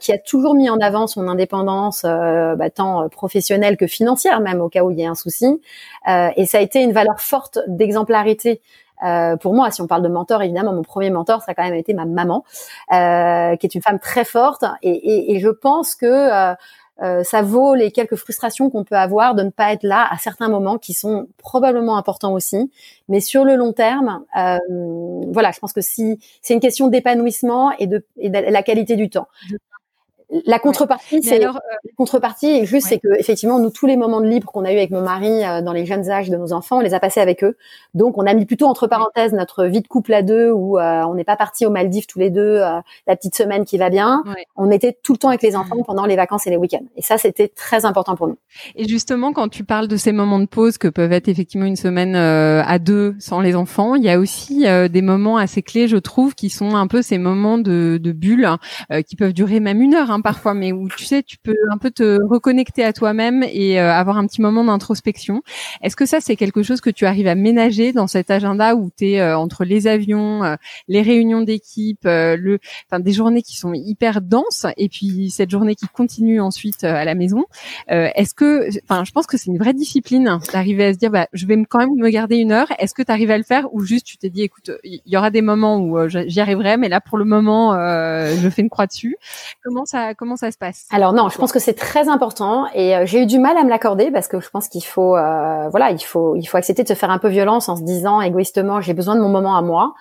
[0.00, 4.68] qui a toujours mis en avant son indépendance, bah, tant professionnelle que financière, même au
[4.68, 5.60] cas où il y a un souci,
[6.08, 8.60] et ça a été une valeur forte d'exemplarité
[9.04, 11.64] euh, pour moi, si on parle de mentor, évidemment, mon premier mentor, ça a quand
[11.64, 12.44] même été ma maman,
[12.92, 14.64] euh, qui est une femme très forte.
[14.82, 16.54] Et, et, et je pense que euh,
[17.00, 20.18] euh, ça vaut les quelques frustrations qu'on peut avoir de ne pas être là à
[20.18, 22.72] certains moments qui sont probablement importants aussi.
[23.08, 24.58] Mais sur le long terme, euh,
[25.32, 28.96] voilà, je pense que si c'est une question d'épanouissement et de, et de la qualité
[28.96, 29.28] du temps.
[30.30, 32.66] La contrepartie, c'est euh, la contrepartie.
[32.66, 35.00] Juste, c'est que effectivement, nous tous les moments de libre qu'on a eu avec mon
[35.00, 37.56] mari euh, dans les jeunes âges de nos enfants, on les a passés avec eux.
[37.94, 41.02] Donc, on a mis plutôt entre parenthèses notre vie de couple à deux, où euh,
[41.04, 44.22] on n'est pas parti aux Maldives tous les deux, la petite semaine qui va bien.
[44.56, 46.84] On était tout le temps avec les enfants pendant les vacances et les week-ends.
[46.96, 48.36] Et ça, c'était très important pour nous.
[48.76, 51.76] Et justement, quand tu parles de ces moments de pause que peuvent être effectivement une
[51.76, 55.96] semaine à deux sans les enfants, il y a aussi des moments assez clés, je
[55.96, 58.48] trouve, qui sont un peu ces moments de, de bulle
[59.06, 60.10] qui peuvent durer même une heure.
[60.10, 63.80] Hein, parfois, mais où tu sais, tu peux un peu te reconnecter à toi-même et
[63.80, 65.42] euh, avoir un petit moment d'introspection.
[65.82, 68.90] Est-ce que ça, c'est quelque chose que tu arrives à ménager dans cet agenda où
[68.96, 70.56] tu es euh, entre les avions, euh,
[70.88, 72.58] les réunions d'équipe, le,
[72.90, 77.04] enfin des journées qui sont hyper denses et puis cette journée qui continue ensuite à
[77.04, 77.44] la maison?
[77.88, 81.28] Est-ce que, enfin, je pense que c'est une vraie discipline d'arriver à se dire, bah,
[81.32, 82.68] je vais quand même me garder une heure.
[82.78, 85.16] Est-ce que tu arrives à le faire ou juste tu t'es dit, écoute, il y
[85.16, 88.86] aura des moments où j'y arriverai, mais là pour le moment, je fais une croix
[88.86, 89.16] dessus.
[89.62, 90.86] Comment ça comment ça se passe?
[90.90, 93.64] Alors non, je pense que c'est très important et euh, j'ai eu du mal à
[93.64, 96.82] me l'accorder parce que je pense qu'il faut, euh, voilà, il faut, il faut accepter
[96.82, 99.56] de se faire un peu violence en se disant égoïstement, j'ai besoin de mon moment
[99.56, 99.94] à moi.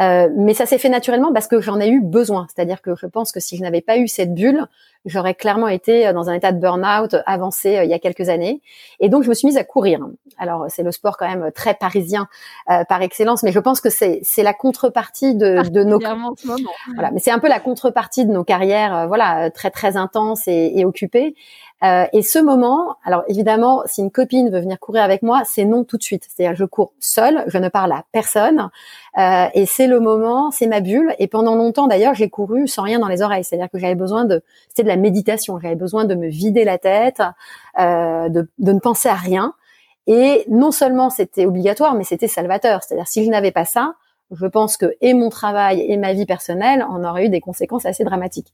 [0.00, 2.46] Euh, mais ça s'est fait naturellement parce que j'en ai eu besoin.
[2.54, 4.66] C'est-à-dire que je pense que si je n'avais pas eu cette bulle,
[5.04, 8.62] j'aurais clairement été dans un état de burn-out avancé il y a quelques années.
[9.00, 10.00] Et donc je me suis mise à courir.
[10.38, 12.28] Alors c'est le sport quand même très parisien
[12.66, 15.98] par excellence, mais je pense que c'est c'est la contrepartie de, de nos.
[16.94, 20.72] Voilà, mais c'est un peu la contrepartie de nos carrières, voilà, très très intenses et,
[20.76, 21.34] et occupées.
[21.84, 25.64] Euh, et ce moment, alors évidemment, si une copine veut venir courir avec moi, c'est
[25.64, 26.28] non tout de suite.
[26.28, 28.70] C'est-à-dire, je cours seule, je ne parle à personne,
[29.18, 31.14] euh, et c'est le moment, c'est ma bulle.
[31.18, 33.44] Et pendant longtemps, d'ailleurs, j'ai couru sans rien dans les oreilles.
[33.44, 35.58] C'est-à-dire que j'avais besoin de, c'était de la méditation.
[35.58, 37.20] J'avais besoin de me vider la tête,
[37.78, 39.54] euh, de, de ne penser à rien.
[40.06, 42.82] Et non seulement c'était obligatoire, mais c'était salvateur.
[42.82, 43.94] C'est-à-dire si je n'avais pas ça,
[44.32, 47.86] je pense que et mon travail et ma vie personnelle en auraient eu des conséquences
[47.86, 48.52] assez dramatiques.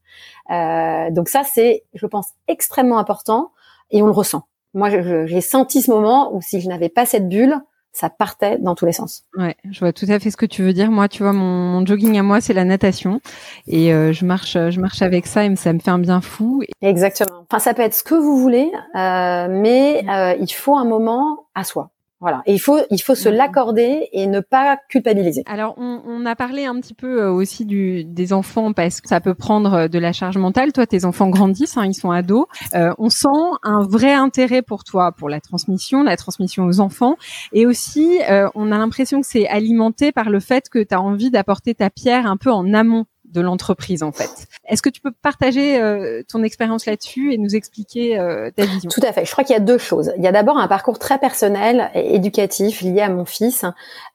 [0.51, 3.51] Euh, donc ça, c'est, je pense, extrêmement important
[3.91, 4.43] et on le ressent.
[4.73, 4.89] Moi,
[5.25, 7.59] j'ai senti ce moment où si je n'avais pas cette bulle,
[7.91, 9.23] ça partait dans tous les sens.
[9.35, 10.91] Ouais, je vois tout à fait ce que tu veux dire.
[10.91, 13.19] Moi, tu vois, mon, jogging à moi, c'est la natation,
[13.67, 16.61] et euh, je marche, je marche avec ça, et ça me fait un bien fou.
[16.81, 17.45] Exactement.
[17.49, 21.47] Enfin, ça peut être ce que vous voulez, euh, mais euh, il faut un moment
[21.55, 21.89] à soi.
[22.21, 22.41] Voilà.
[22.45, 25.43] Et il faut, il faut se l'accorder et ne pas culpabiliser.
[25.45, 29.07] Alors, on, on, a parlé un petit peu euh, aussi du, des enfants parce que
[29.07, 30.73] ça peut prendre euh, de la charge mentale.
[30.73, 32.45] Toi, tes enfants grandissent, hein, ils sont ados.
[32.75, 33.27] Euh, on sent
[33.63, 37.15] un vrai intérêt pour toi, pour la transmission, la transmission aux enfants.
[37.53, 41.01] Et aussi, euh, on a l'impression que c'est alimenté par le fait que tu as
[41.01, 44.29] envie d'apporter ta pierre un peu en amont de l'entreprise en fait.
[44.65, 48.89] Est-ce que tu peux partager euh, ton expérience là-dessus et nous expliquer euh, ta vision?
[48.89, 49.25] Tout à fait.
[49.25, 50.11] Je crois qu'il y a deux choses.
[50.17, 53.65] Il y a d'abord un parcours très personnel et éducatif lié à mon fils,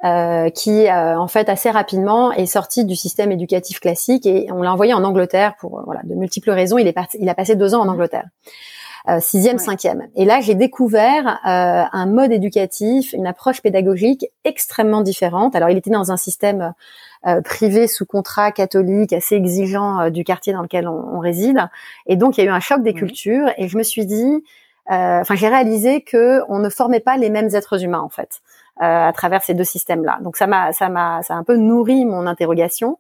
[0.05, 4.73] euh, qui en fait assez rapidement est sorti du système éducatif classique et on l'a
[4.73, 6.79] envoyé en Angleterre pour voilà de multiples raisons.
[6.79, 8.27] Il est parti, il a passé deux ans en Angleterre.
[9.21, 10.09] sixième, cinquième.
[10.17, 15.55] Et là, j'ai découvert un mode éducatif, une approche pédagogique extrêmement différente.
[15.55, 16.71] Alors, il était dans un système euh,
[17.45, 21.69] privé sous contrat catholique assez exigeant euh, du quartier dans lequel on, réside.
[22.07, 24.45] Et donc, il y a eu un choc des cultures et je me suis dit,
[24.91, 28.41] euh, enfin, j'ai réalisé que on ne formait pas les mêmes êtres humains en fait
[28.81, 30.19] à travers ces deux systèmes-là.
[30.23, 32.99] Donc, ça m'a, ça m'a, ça a un peu nourri mon interrogation.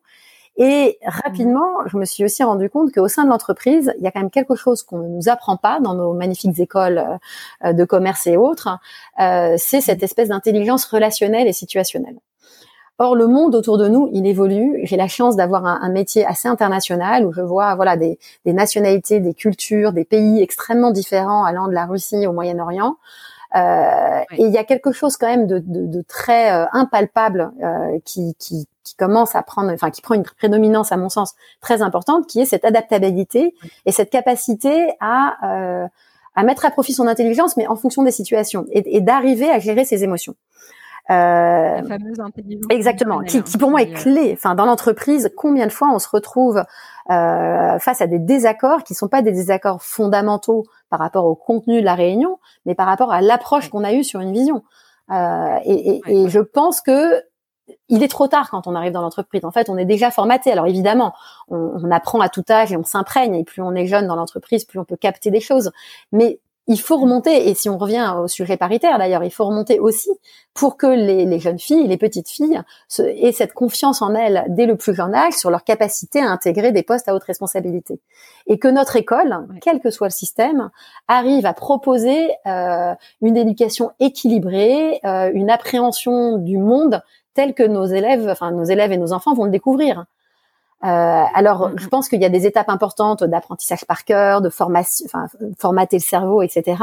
[0.57, 4.12] Et rapidement, je me suis aussi rendu compte qu'au sein de l'entreprise, il y a
[4.12, 7.18] quand même quelque chose qu'on ne nous apprend pas dans nos magnifiques écoles
[7.64, 8.68] de commerce et autres.
[9.18, 12.20] Euh, c'est cette espèce d'intelligence relationnelle et situationnelle.
[12.99, 14.79] Or, le monde autour de nous, il évolue.
[14.85, 19.35] J'ai la chance d'avoir un, métier assez international où je vois voilà des, nationalités, des
[19.35, 22.97] cultures, des pays extrêmement différents allant de la Russie au Moyen-Orient.
[23.57, 27.53] Euh, Et il y a quelque chose quand même de, de, de très euh, impalpable
[27.63, 31.35] euh, qui, qui, qui, commence à prendre, enfin qui prend une prédominance à mon sens
[31.61, 33.55] très importante, qui est cette adaptabilité
[33.87, 35.87] et cette capacité à euh,
[36.37, 39.61] à mettre à profit son intelligence, mais en fonction des situations, et, et d'arriver à
[39.61, 40.35] gérer ses émotions.
[41.11, 42.65] Euh, la fameuse intelligence.
[42.71, 44.33] Exactement, qui, qui, pour moi est clé.
[44.33, 46.65] Enfin, dans l'entreprise, combien de fois on se retrouve
[47.11, 51.81] euh, face à des désaccords qui sont pas des désaccords fondamentaux par rapport au contenu
[51.81, 54.63] de la réunion, mais par rapport à l'approche qu'on a eue sur une vision.
[55.11, 57.23] Euh, et, et, et je pense que
[57.89, 59.45] il est trop tard quand on arrive dans l'entreprise.
[59.45, 60.53] En fait, on est déjà formaté.
[60.53, 61.13] Alors évidemment,
[61.49, 63.35] on, on apprend à tout âge et on s'imprègne.
[63.35, 65.71] Et plus on est jeune dans l'entreprise, plus on peut capter des choses.
[66.13, 69.79] Mais il faut remonter, et si on revient au sujet paritaire d'ailleurs, il faut remonter
[69.79, 70.11] aussi
[70.55, 72.61] pour que les, jeunes filles, les petites filles,
[72.99, 76.73] aient cette confiance en elles dès le plus jeune âge sur leur capacité à intégrer
[76.73, 78.01] des postes à haute responsabilité.
[78.47, 80.71] Et que notre école, quel que soit le système,
[81.09, 87.03] arrive à proposer euh, une éducation équilibrée, euh, une appréhension du monde
[87.35, 90.07] tel que nos élèves, enfin nos élèves et nos enfants vont le découvrir.
[90.83, 91.81] Euh, alors, mm-hmm.
[91.81, 95.97] je pense qu'il y a des étapes importantes d'apprentissage par cœur, de formation, enfin, formater
[95.97, 96.83] le cerveau, etc.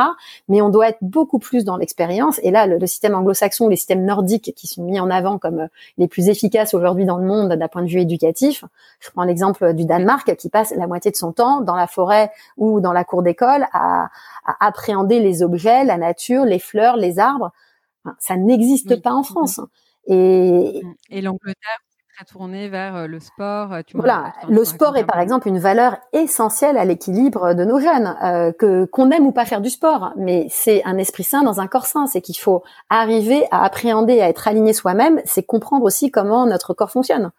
[0.49, 2.39] Mais on doit être beaucoup plus dans l'expérience.
[2.41, 5.67] Et là, le, système anglo-saxon, les systèmes nordiques qui sont mis en avant comme euh,
[5.97, 8.65] les plus efficaces aujourd'hui dans le monde d'un point de vue éducatif.
[8.99, 12.31] Je prends l'exemple du Danemark qui passe la moitié de son temps dans la forêt
[12.57, 14.09] ou dans la cour d'école à,
[14.45, 17.51] à appréhender les objets, la nature, les fleurs, les arbres.
[18.17, 19.59] ça n'existe pas en France.
[20.07, 20.81] Et,
[21.11, 21.79] et l'Angleterre
[22.25, 23.73] tourner vers euh, le sport.
[23.73, 28.15] Euh, voilà, le sport est par exemple une valeur essentielle à l'équilibre de nos jeunes,
[28.23, 31.59] euh, que qu'on aime ou pas faire du sport, mais c'est un esprit sain dans
[31.59, 32.07] un corps sain.
[32.07, 35.21] C'est qu'il faut arriver à appréhender, à être aligné soi-même.
[35.25, 37.31] C'est comprendre aussi comment notre corps fonctionne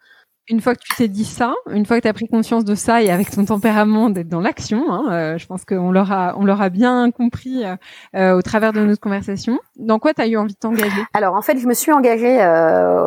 [0.49, 2.75] une fois que tu t'es dit ça, une fois que tu as pris conscience de
[2.75, 6.43] ça et avec ton tempérament d'être dans l'action, hein, euh, je pense qu'on l'aura on
[6.43, 7.75] l'aura bien compris euh,
[8.15, 9.57] euh, au travers de notre conversation.
[9.77, 11.01] Dans quoi tu as eu envie de t'engager?
[11.13, 12.39] Alors en fait, je me suis engagée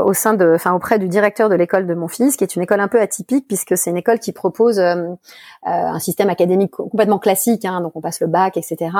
[0.04, 2.62] au sein de enfin auprès du directeur de l'école de mon fils qui est une
[2.62, 7.64] école un peu atypique puisque c'est une école qui propose un système académique complètement classique
[7.64, 8.90] hein, donc on passe le bac etc.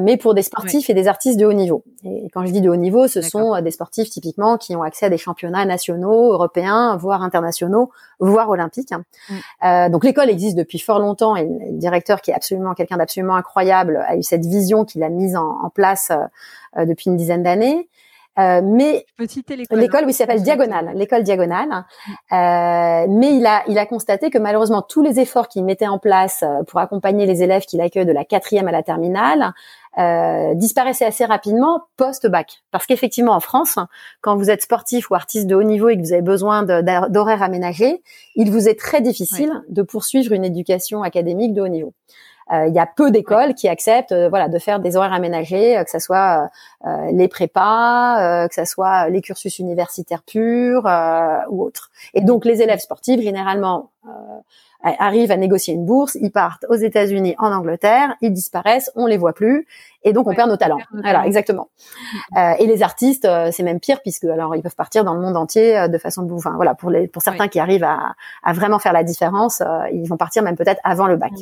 [0.00, 1.84] mais pour des sportifs et des artistes de haut niveau.
[2.04, 5.06] Et quand je dis de haut niveau, ce sont des sportifs typiquement qui ont accès
[5.06, 7.49] à des championnats nationaux, européens, voire internationaux
[8.18, 8.92] voire olympiques.
[8.92, 9.34] Mm.
[9.64, 13.36] Euh, donc l'école existe depuis fort longtemps et le directeur, qui est absolument quelqu'un d'absolument
[13.36, 16.10] incroyable, a eu cette vision qu'il a mise en, place
[16.76, 17.88] euh, depuis une dizaine d'années.
[18.38, 19.04] Euh, mais
[19.72, 21.84] l'école, oui, s'appelle Diagonale, l'école Diagonale.
[22.32, 25.98] Euh, mais il a, il a constaté que malheureusement tous les efforts qu'il mettait en
[25.98, 29.52] place pour accompagner les élèves qu'il accueille de la quatrième à la terminale
[29.98, 32.62] euh, disparaissait assez rapidement post-bac.
[32.70, 33.76] Parce qu'effectivement, en France,
[34.20, 37.42] quand vous êtes sportif ou artiste de haut niveau et que vous avez besoin d'horaires
[37.42, 38.02] aménagés,
[38.36, 41.92] il vous est très difficile de poursuivre une éducation académique de haut niveau.
[42.52, 45.98] il y a peu d'écoles qui acceptent, voilà, de faire des horaires aménagés, que ce
[45.98, 46.48] soit
[47.12, 50.88] les prépas, que ce soit les cursus universitaires purs
[51.50, 51.90] ou autres.
[52.14, 53.90] Et donc les élèves sportifs généralement
[54.82, 59.16] arrivent à négocier une bourse, ils partent aux États-Unis, en Angleterre, ils disparaissent, on les
[59.16, 59.66] voit plus,
[60.04, 60.78] et donc on perd nos talents.
[60.92, 61.68] voilà, exactement.
[62.36, 65.20] Euh, et les artistes, euh, c'est même pire puisque alors ils peuvent partir dans le
[65.20, 68.52] monde entier euh, de façon, enfin voilà, pour les pour certains qui arrivent à, à,
[68.52, 69.62] vraiment faire la différence,
[69.92, 71.32] ils vont partir même peut-être avant le bac.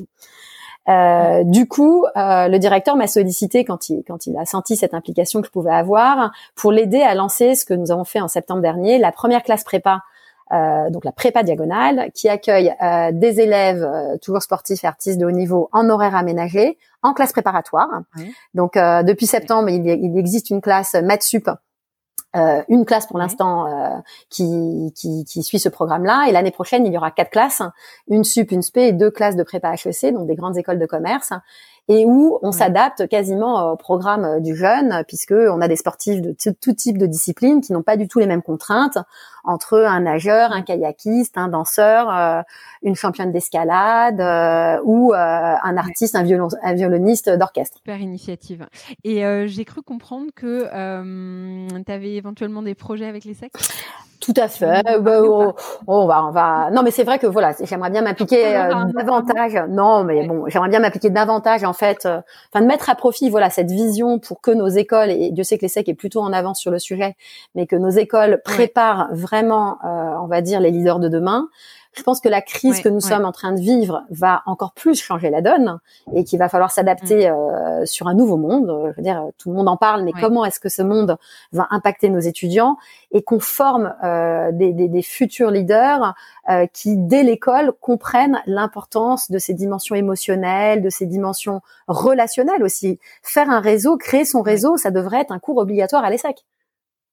[0.88, 4.94] Euh, du coup, euh, le directeur m'a sollicité quand il quand il a senti cette
[4.94, 8.28] implication que je pouvais avoir pour l'aider à lancer ce que nous avons fait en
[8.28, 10.02] septembre dernier, la première classe prépa
[10.52, 15.18] euh, donc la prépa diagonale, qui accueille euh, des élèves euh, toujours sportifs et artistes
[15.18, 17.88] de haut niveau en horaire aménagé, en classe préparatoire.
[18.54, 21.48] Donc depuis septembre, il, il, existe une classe MathSup
[22.36, 23.96] euh, une classe pour l'instant euh,
[24.28, 26.26] qui, qui, qui, suit ce programme-là.
[26.28, 27.62] Et l'année prochaine, il y aura quatre classes,
[28.06, 30.84] une sup, une spé et deux classes de prépa HEC, donc des grandes écoles de
[30.84, 31.32] commerce
[31.88, 36.20] et où on s'adapte quasiment au programme euh, du jeune, puisque on a des sportifs
[36.20, 38.98] de tout type de disciplines qui n'ont pas du tout les mêmes contraintes
[39.44, 42.42] entre un nageur, un kayakiste, un danseur, euh,
[42.82, 47.78] une championne d'escalade euh, ou un artiste, un, violon, un violoniste d'orchestre.
[47.78, 48.66] Super initiative.
[49.04, 50.64] Et j'ai cru comprendre que
[51.82, 53.70] tu avais éventuellement des projets avec les sexes
[54.28, 54.82] tout à fait.
[55.00, 55.22] Bah,
[55.86, 56.70] on, va, on va.
[56.70, 59.54] Non, mais c'est vrai que voilà, j'aimerais bien m'appliquer euh, davantage.
[59.70, 62.20] Non, mais bon, j'aimerais bien m'appliquer davantage en fait, euh,
[62.52, 65.56] enfin de mettre à profit voilà cette vision pour que nos écoles et Dieu sait
[65.56, 67.16] que l'ESSEC est plutôt en avance sur le sujet,
[67.54, 71.48] mais que nos écoles préparent vraiment, euh, on va dire, les leaders de demain.
[71.92, 75.00] Je pense que la crise que nous sommes en train de vivre va encore plus
[75.00, 75.78] changer la donne
[76.14, 77.34] et qu'il va falloir s'adapter mm.
[77.34, 78.92] euh, sur un nouveau monde.
[78.92, 81.16] Je veux dire, tout le monde en parle, mais comment est-ce que ce monde
[81.52, 82.76] va impacter nos étudiants
[83.10, 86.14] et qu'on forme euh, des, des, des, futurs leaders
[86.50, 92.98] euh, qui, dès l'école, comprennent l'importance de ces dimensions émotionnelles, de ces dimensions relationnelles aussi.
[93.22, 96.44] Faire un réseau, créer son réseau, ça devrait être un cours obligatoire à l'ESSEC.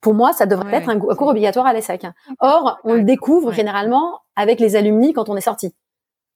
[0.05, 2.05] Pour moi, ça devrait être un, cours obligatoire à l'ESSEC.
[2.37, 5.73] Or, on le découvre généralement avec les alumni quand on est sorti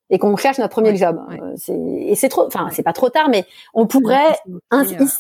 [0.10, 1.22] et qu'on cherche notre premier job.
[1.30, 1.76] Euh,
[2.08, 3.46] et c'est trop, enfin c'est pas trop tard, mais
[3.76, 4.40] on pourrait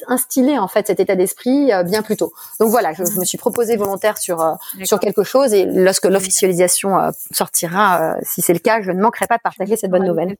[0.07, 2.33] instiller en fait cet état d'esprit euh, bien plus tôt.
[2.59, 6.97] Donc voilà, je, me suis proposé volontaire sur euh, sur quelque chose et lorsque l'officialisation
[7.31, 10.37] sortira, si c'est le cas, je ne manquerai pas de partager cette bonne nouvelle.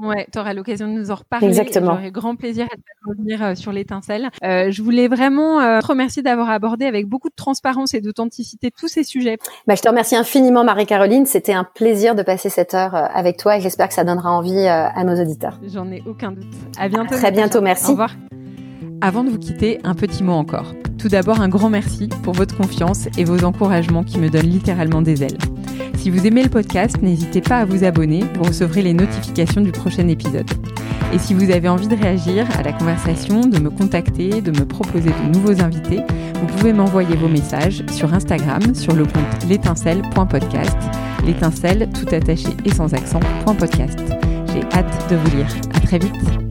[0.00, 1.46] Ouais, tu auras l'occasion de nous en reparler.
[1.46, 1.94] Exactement.
[1.94, 4.30] J'aurai grand plaisir à te revenir euh, sur l'étincelle.
[4.42, 8.70] Euh, je voulais vraiment euh, te remercier d'avoir abordé avec beaucoup de transparence et d'authenticité
[8.70, 9.38] tous ces sujets.
[9.66, 11.26] Bah, je te remercie infiniment, Marie-Caroline.
[11.26, 14.66] C'était un plaisir de passer cette heure avec toi et j'espère que ça donnera envie
[14.66, 15.58] à nos auditeurs.
[15.66, 16.46] J'en ai aucun doute.
[16.78, 17.14] À bientôt.
[17.14, 17.86] très bientôt, merci.
[17.86, 18.14] Au revoir.
[19.02, 20.74] Avant de vous quitter, un petit mot encore.
[20.98, 25.00] Tout d'abord, un grand merci pour votre confiance et vos encouragements qui me donnent littéralement
[25.00, 25.38] des ailes.
[25.96, 29.72] Si vous aimez le podcast, n'hésitez pas à vous abonner, vous recevrez les notifications du
[29.72, 30.50] prochain épisode.
[31.14, 34.66] Et si vous avez envie de réagir à la conversation, de me contacter, de me
[34.66, 36.02] proposer de nouveaux invités,
[36.34, 40.76] vous pouvez m'envoyer vos messages sur Instagram sur le compte l'étincelle.podcast,
[41.24, 43.98] l'étincelle tout attaché et sans accent, .podcast.
[44.52, 45.48] J'ai hâte de vous lire.
[45.74, 46.49] À très vite.